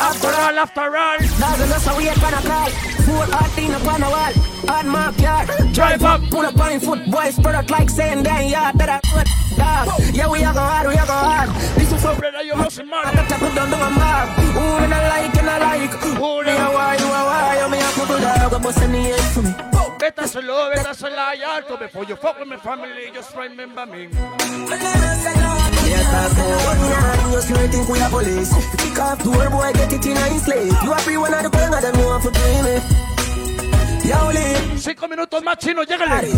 [0.00, 1.18] After all, after all.
[1.18, 2.70] Doesn't know so we ain't gonna call.
[3.04, 4.32] Four thing upon the wall.
[4.70, 5.48] Hard mark yard.
[5.74, 6.20] Drive up.
[6.30, 7.10] Pull up on foot.
[7.10, 8.78] Boys spread out like saying damn yard.
[8.78, 9.26] That I put
[9.58, 10.14] dog.
[10.14, 10.88] Yeah, we are go hard.
[10.88, 11.50] We are go hard.
[11.76, 12.42] This is for brother.
[12.42, 12.90] You must man.
[12.92, 14.28] I better put down the mark.
[14.54, 15.90] Who me not like and I like.
[15.90, 17.58] Who me a why you a why.
[17.60, 18.54] You me a couple dog.
[18.54, 19.67] I'm busting the head for me.
[19.98, 24.08] Better slow, better slow, y'all too Before you fuck with my family, just remember me
[25.88, 28.52] Yes, I think we are police.
[28.76, 30.72] Pick up the boy, get it in a slate.
[30.82, 33.17] You are free one of the I don't want to pay me.
[34.78, 36.28] Cinco minutos más chino, llegale.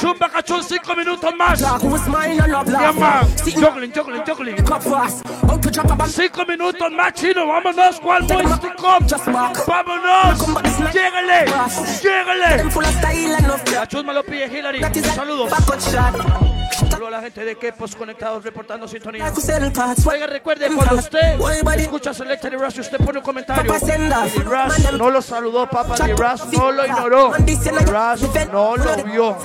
[0.00, 1.60] Zumba cachón, cinco minutos más.
[1.60, 3.26] Yeah, man.
[3.44, 4.56] Juggling, juggling, juggling.
[6.08, 9.06] Cinco minutos más chino, vámonos, cual boy, stick up.
[9.66, 11.44] Vámonos, llegale,
[12.02, 12.64] llegale.
[13.72, 14.80] Cachón me lo pide Hillary.
[15.14, 15.52] Saludos.
[16.98, 19.32] Saludos a la gente de Kepos conectados reportando sintonía.
[20.04, 21.38] Oiga, recuerde, cuando usted
[21.78, 23.72] escucha Selected y Rush, usted pone un comentario.
[23.72, 25.94] Y Rush no lo saludó, papá.
[26.08, 27.32] Y Rush no lo ignoró.
[27.34, 29.38] Rush no lo vio.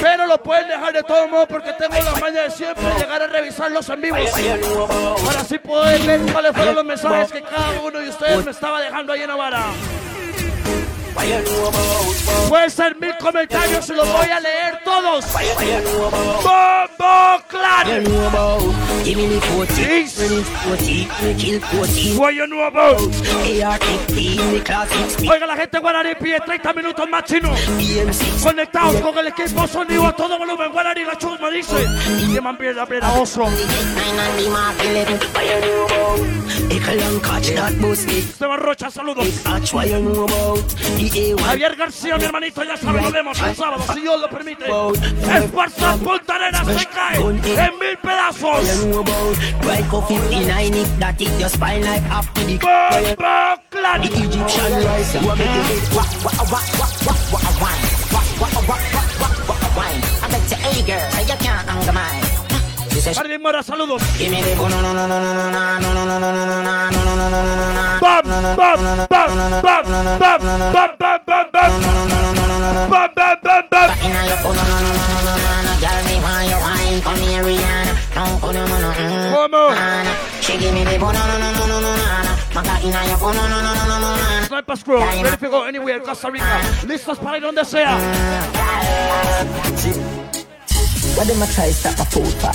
[0.00, 3.26] Pero lo pueden dejar de todo modo porque tengo la maña de siempre llegar a
[3.26, 4.16] revisarlos en vivo.
[5.26, 8.80] Para así poder ver cuáles fueron los mensajes que cada uno de ustedes me estaba
[8.80, 9.66] dejando ahí en Navarra.
[12.48, 15.24] Pueden ser mil comentarios y los voy a leer todos.
[16.42, 18.04] Bombo Clan.
[19.04, 20.18] Give me the 40, Yes.
[20.18, 21.08] release 40,
[21.38, 22.18] kill 40.
[22.18, 23.00] What you know about?
[23.00, 25.30] AR-15, the classic speed.
[25.30, 27.54] Oiga la gente Guaraní pide 30 minutos más chino.
[28.42, 30.70] Conectados con el equipo sonido a todo volumen.
[30.72, 31.86] Guaraní la chusma dice.
[32.32, 33.44] Que man pierde la oso.
[38.56, 39.26] Rocha, saludos.
[41.44, 44.64] Javier García, mi hermanito, ya sabe, lo vemos el sábado, si Dios lo permite.
[44.64, 48.86] Esfuerzo Punta Arenas se cae en mil pedazos.
[52.58, 54.02] ¡Bomba Clan!
[63.16, 64.02] Marlin Mora, saludos.
[68.42, 69.84] bop, bop, bop, bop,
[70.18, 71.52] bop, bop, bop, bop,
[72.90, 73.90] bop, bop, bop.
[79.34, 79.62] Como?
[80.40, 80.74] She give
[84.46, 86.60] Sniper scroll, ready to go anywhere, Costa Rica.
[86.86, 87.96] Listas para ir donde sea.
[91.16, 92.52] What them a try stop my food for?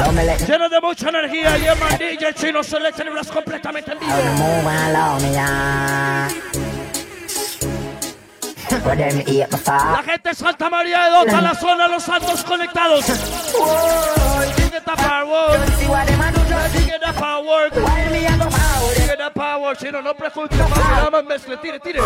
[0.00, 3.28] Love me let me Lleno de mucha energía, y el man DJ Chino Select celebras
[3.28, 4.12] completamente en vivo.
[4.38, 4.62] move
[9.26, 9.46] yeah.
[9.50, 13.04] My La gente de Santa María de Dota, la zona de los santos conectados.
[13.04, 13.20] Sigue
[14.80, 15.58] the power.
[15.78, 17.70] Sigue the power.
[18.94, 19.76] Sigue the power.
[19.76, 22.00] Chino, no pregunte más, nada más mezcle, tire, tire.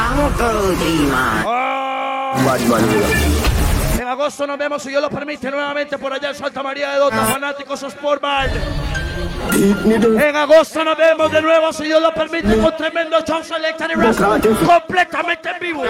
[0.00, 0.76] I'm a girl,
[2.68, 3.47] man.
[4.08, 7.26] Agosto nos vemos, si Dios lo permite, nuevamente por allá en Santa María de Dota,
[7.26, 8.50] fanáticos Sportball.
[9.52, 13.94] En agosto nos vemos de nuevo, si Dios lo permite, con tremendo show Selecta y
[13.94, 14.16] Rap,
[14.64, 15.84] completamente en vivo.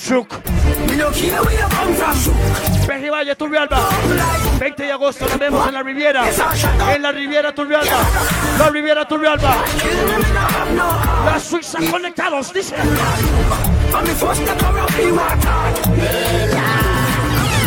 [0.00, 0.28] Shook.
[2.86, 3.88] Pejivalle, Turbialba.
[4.60, 6.24] 20 de agosto nos vemos en la Riviera.
[6.94, 7.98] En la Riviera Turbialba.
[8.58, 9.56] La Riviera Turbialba.
[11.24, 12.76] Las Suizas conectados, dice.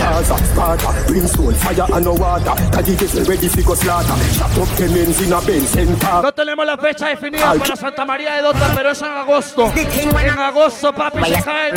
[0.03, 2.53] Gaza, Sparta, brimstone, fire and no water.
[2.71, 4.15] Daddy get ready for go slaughter.
[4.33, 6.21] Shut up the men's in a Benz center.
[6.21, 9.71] No tenemos la fecha definida para Santa María de Dota, pero es en agosto.
[9.75, 11.71] En agosto, papi, se cae.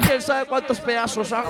[0.00, 1.32] ¿Quién sabe cuántos pedazos?
[1.32, 1.44] ah?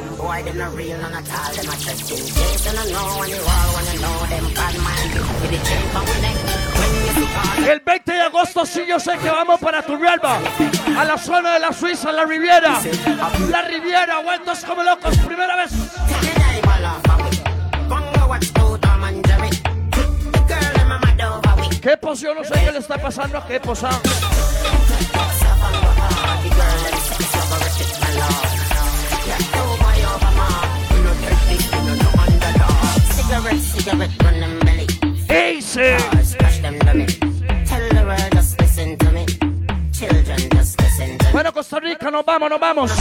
[7.69, 10.39] El 20 de agosto sí yo sé que vamos para Turrialba,
[10.97, 12.81] a la zona de la Suiza, la Riviera.
[13.51, 15.71] La Riviera, vueltos como locos, primera vez.
[21.83, 22.37] ¿Qué poción?
[22.37, 23.91] No sé qué le está pasando a qué posa.
[33.15, 34.19] Cigarette, cigarette,
[41.49, 42.93] Bueno, Costa Rica, nos vamos, nos vamos.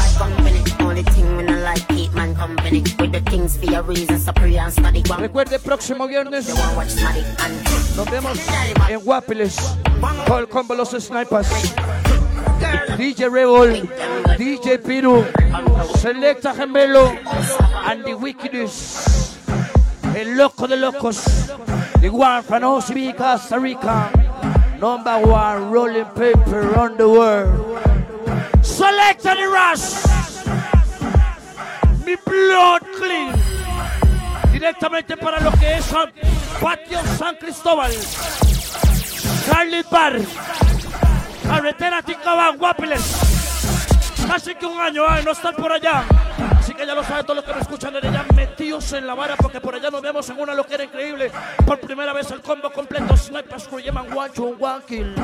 [0.79, 2.81] Only thing we like keep man company.
[2.97, 5.03] With the things for your reasons, so pray and study.
[5.09, 8.39] One Recuerde, próximo viernes watch Maddie and nos vemos
[8.87, 9.57] en Guapiles
[10.25, 11.49] con el combo Los Snipers.
[12.97, 13.89] DJ Rebel,
[14.37, 15.25] DJ Piru,
[15.99, 17.17] Selecta Gemelo,
[17.85, 19.35] and the Wickedness.
[20.15, 21.51] El loco de locos.
[21.99, 24.09] The one from OCB Costa Rica.
[24.79, 27.96] Number one rolling paper on the world.
[28.67, 29.85] Selecta the Rush.
[32.05, 33.33] Mi blood clean.
[34.51, 35.85] Directamente para lo que es
[36.61, 37.91] Patio San Cristóbal.
[39.45, 40.19] Charlie Bar.
[41.47, 43.01] Carretera Tincabán, Guapiles.
[44.27, 45.23] Casi que un año, ¿eh?
[45.23, 46.03] no están por allá.
[46.59, 49.15] Así que ya lo saben todos los que me escuchan desde allá, metidos en la
[49.15, 51.31] vara, porque por allá nos vemos en una loquera increíble.
[51.65, 53.81] Por primera vez el combo completo, Snipers Crew,
[54.35, 55.15] to one kill.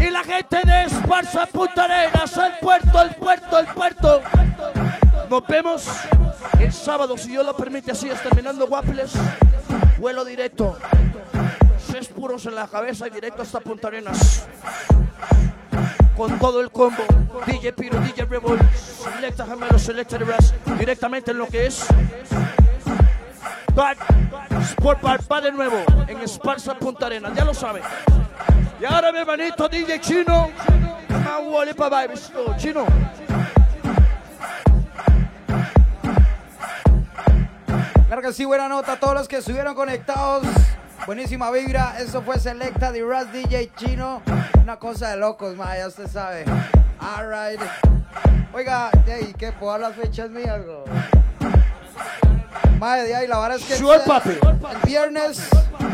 [0.00, 4.22] Y la gente de Esparza, Punta Arenas, el puerto, el puerto, el puerto.
[5.30, 5.86] Nos vemos
[6.58, 9.12] el sábado, si Dios lo permite, así es terminando Guapiles.
[9.98, 10.76] Vuelo directo.
[11.90, 14.46] Seis puros en la cabeza y directo hasta Punta Arenas.
[16.16, 17.02] Con todo el combo.
[17.46, 20.54] DJ Piro, DJ Rebel, Selecta Gemelo, Selecta de Brass.
[20.78, 21.86] Directamente en lo que es.
[23.74, 23.96] Bad
[24.62, 27.32] Sport Bar va de nuevo en Esparza Punta Arenas.
[27.34, 27.82] Ya lo saben.
[28.82, 30.50] Y ahora mi hermanito DJ Chino.
[31.44, 32.08] Wally para.
[32.36, 32.84] Oh, Chino.
[38.06, 40.44] Claro que sí, buena nota a todos los que estuvieron conectados.
[41.06, 41.94] Buenísima vibra.
[41.98, 44.20] Eso fue Selecta de Raz DJ Chino.
[44.60, 46.44] Una cosa de locos, ma, ya usted sabe.
[46.98, 47.60] Alright.
[48.52, 49.52] Oiga, hey, ¿qué?
[49.52, 50.60] ¿Puedo las fechas mías?
[50.64, 50.84] bro?
[52.80, 54.30] Madre de ahí, la verdad es que Sure, el- papi.
[54.30, 55.48] el viernes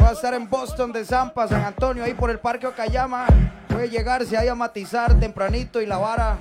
[0.09, 3.27] voy a estar en Boston de Zampa, San Antonio, ahí por el Parque Okayama.
[3.69, 6.39] Voy a llegar, si hay a matizar tempranito y la vara.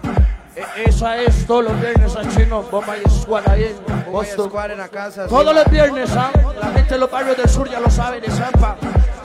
[0.55, 4.47] E- Esa es todos los viernes al chino, Bomba y Squad ahí en a Boston.
[4.49, 5.27] squad en la casa.
[5.27, 6.31] Todos sí, los viernes, ¿ah?
[6.61, 8.77] La gente de los barrios del sur ya lo sabe, de Zampa.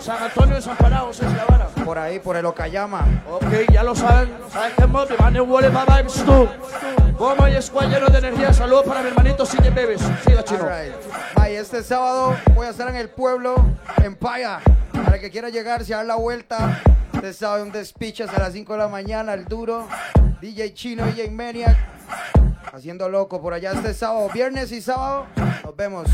[0.02, 1.66] San Antonio de Zamparados es la vara.
[1.84, 3.22] Por ahí, por el Okayama.
[3.30, 4.32] Ok, ya lo saben.
[4.52, 5.08] ¿Saben qué más?
[5.08, 6.48] Me manden Wole para Vibes tú.
[7.16, 8.52] Bomba y Squad lleno de energía.
[8.52, 10.00] Saludos para mi hermanito Cine Bebes.
[10.26, 10.64] Siga, chino.
[10.64, 10.92] Alright.
[11.36, 13.54] Ma, y este sábado voy a estar en el pueblo,
[14.02, 14.58] en Paya.
[14.92, 16.82] Para el que quiera llegar, se da la vuelta.
[17.22, 19.86] Este sábado un despichas a las 5 de la mañana, el duro.
[20.40, 21.76] DJ Chino, DJ Maniac.
[22.72, 24.28] Haciendo loco por allá este sábado.
[24.34, 25.28] Viernes y sábado.
[25.62, 26.08] Nos vemos.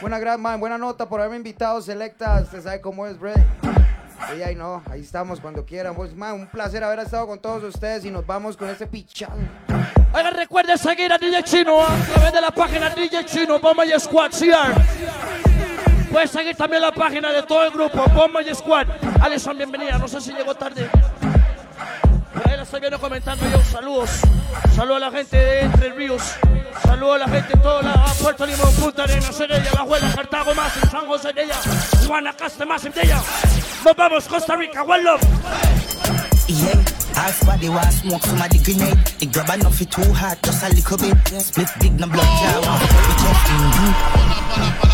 [0.00, 1.82] Buena gran man, buena nota por haberme invitado.
[1.82, 3.34] Selecta, usted sabe cómo es, Bray.
[4.38, 5.96] Y ahí no, ahí estamos cuando quieran.
[5.96, 9.34] Pues, man, un placer haber estado con todos ustedes y nos vamos con este pichado.
[10.12, 13.98] Oigan, recuerden seguir a DJ Chino a través de la página DJ Chino, Bomba y
[13.98, 15.53] Squad, CR.
[16.14, 18.86] Puedes seguir también la página de todo el grupo, Bomba y Squad.
[19.20, 19.98] Alison, bienvenida.
[19.98, 20.88] No sé si llegó tarde.
[22.32, 23.60] Por ahí la estoy viendo comentando yo.
[23.64, 24.10] Saludos.
[24.76, 26.22] Saludos a la gente de Entre Ríos.
[26.84, 30.54] Saludos a la gente de toda la Puerto Limón, Punta Arenas, Cerella, La Juela, Cartago
[30.54, 31.56] más, en San José de ella,
[32.06, 33.20] Guanacaste más en ella.
[33.84, 35.20] Nos vamos, Costa Rica, one love.
[36.46, 36.80] Yeah,
[37.16, 39.04] half body was smoke somebody grenade.
[39.18, 41.42] The grab enough it too hot, just a little bit.
[41.42, 44.93] Split big no blood clot,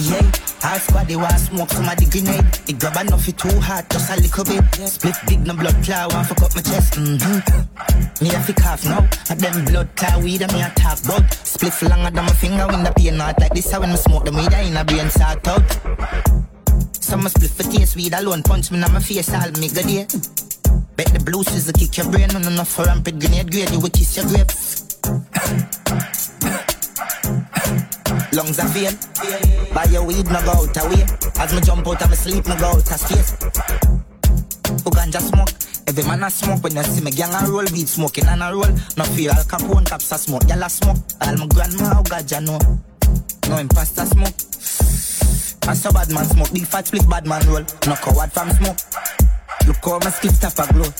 [0.00, 0.22] Yeah,
[0.62, 2.48] half body was smoke somebody grenade.
[2.64, 4.64] The grab enough it too hot, just a little bit.
[4.88, 6.94] Split big no blood clot, want to cut my chest.
[6.94, 8.24] Mm-hmm.
[8.24, 11.28] Me a fi cough now, and them blood clot weed and me a talk about.
[11.34, 13.70] Split longer than my finger when the pain not like this.
[13.70, 15.68] How when me smoke the weed, I in a brain sort out.
[16.96, 20.06] Some split for taste weed alone punch me in my face all me good day.
[20.96, 23.90] Bet the blue sizzle kick your brain and enough for rampant grenade grade you will
[23.90, 24.48] kiss your grave.
[28.32, 28.94] Lungs are vein.
[29.74, 31.02] Buy your weed no go out away.
[31.38, 33.30] As me jump out of my sleep me go out of space.
[34.84, 35.50] Who ganja smoke?
[35.88, 38.52] Every man a smoke when you see me gang a roll weed smoking and a
[38.52, 38.70] roll.
[38.96, 40.98] No fear Al Capone cops a smoke, y'all a smoke.
[41.20, 42.58] All my grandma who ganja know.
[43.48, 44.34] No imposter smoke.
[45.68, 47.64] I saw bad man smoke, big fat split bad man roll.
[47.86, 48.78] No coward from smoke.
[49.66, 50.90] Look how my skin tap a glow.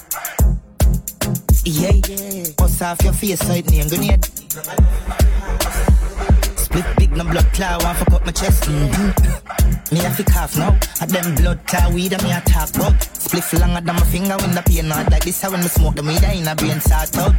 [1.65, 2.53] Yeah.
[2.57, 4.27] Bust off your face so it name grenade.
[6.71, 8.63] Split big no blood clot, one fuck up my chest.
[8.63, 9.95] Mm-hmm.
[9.95, 10.79] Me a fi cough now.
[11.03, 13.03] A them blood clot weed and me a talk about.
[13.03, 15.43] Split longer than my finger when the pain not like this.
[15.43, 17.35] How when me smoke the weed I in a brain sort out.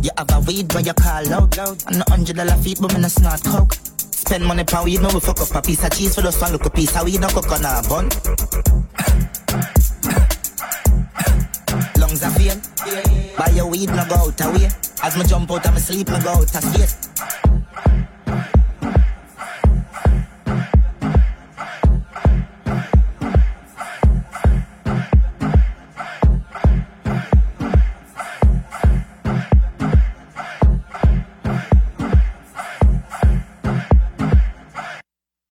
[0.00, 1.58] You have a weed when you call out.
[1.58, 3.74] And a hundred dollar feet but me no snort coke.
[3.98, 6.52] Spend money pa weed, me we fuck up a piece of cheese for just one
[6.52, 8.06] look a piece of weed, no coconut bun.
[11.98, 12.62] Lungs are vein.
[13.36, 14.70] Buy your weed, no go out away.
[15.02, 17.08] As me jump out of my sleep, me go out of space.
[18.32, 18.61] Bye.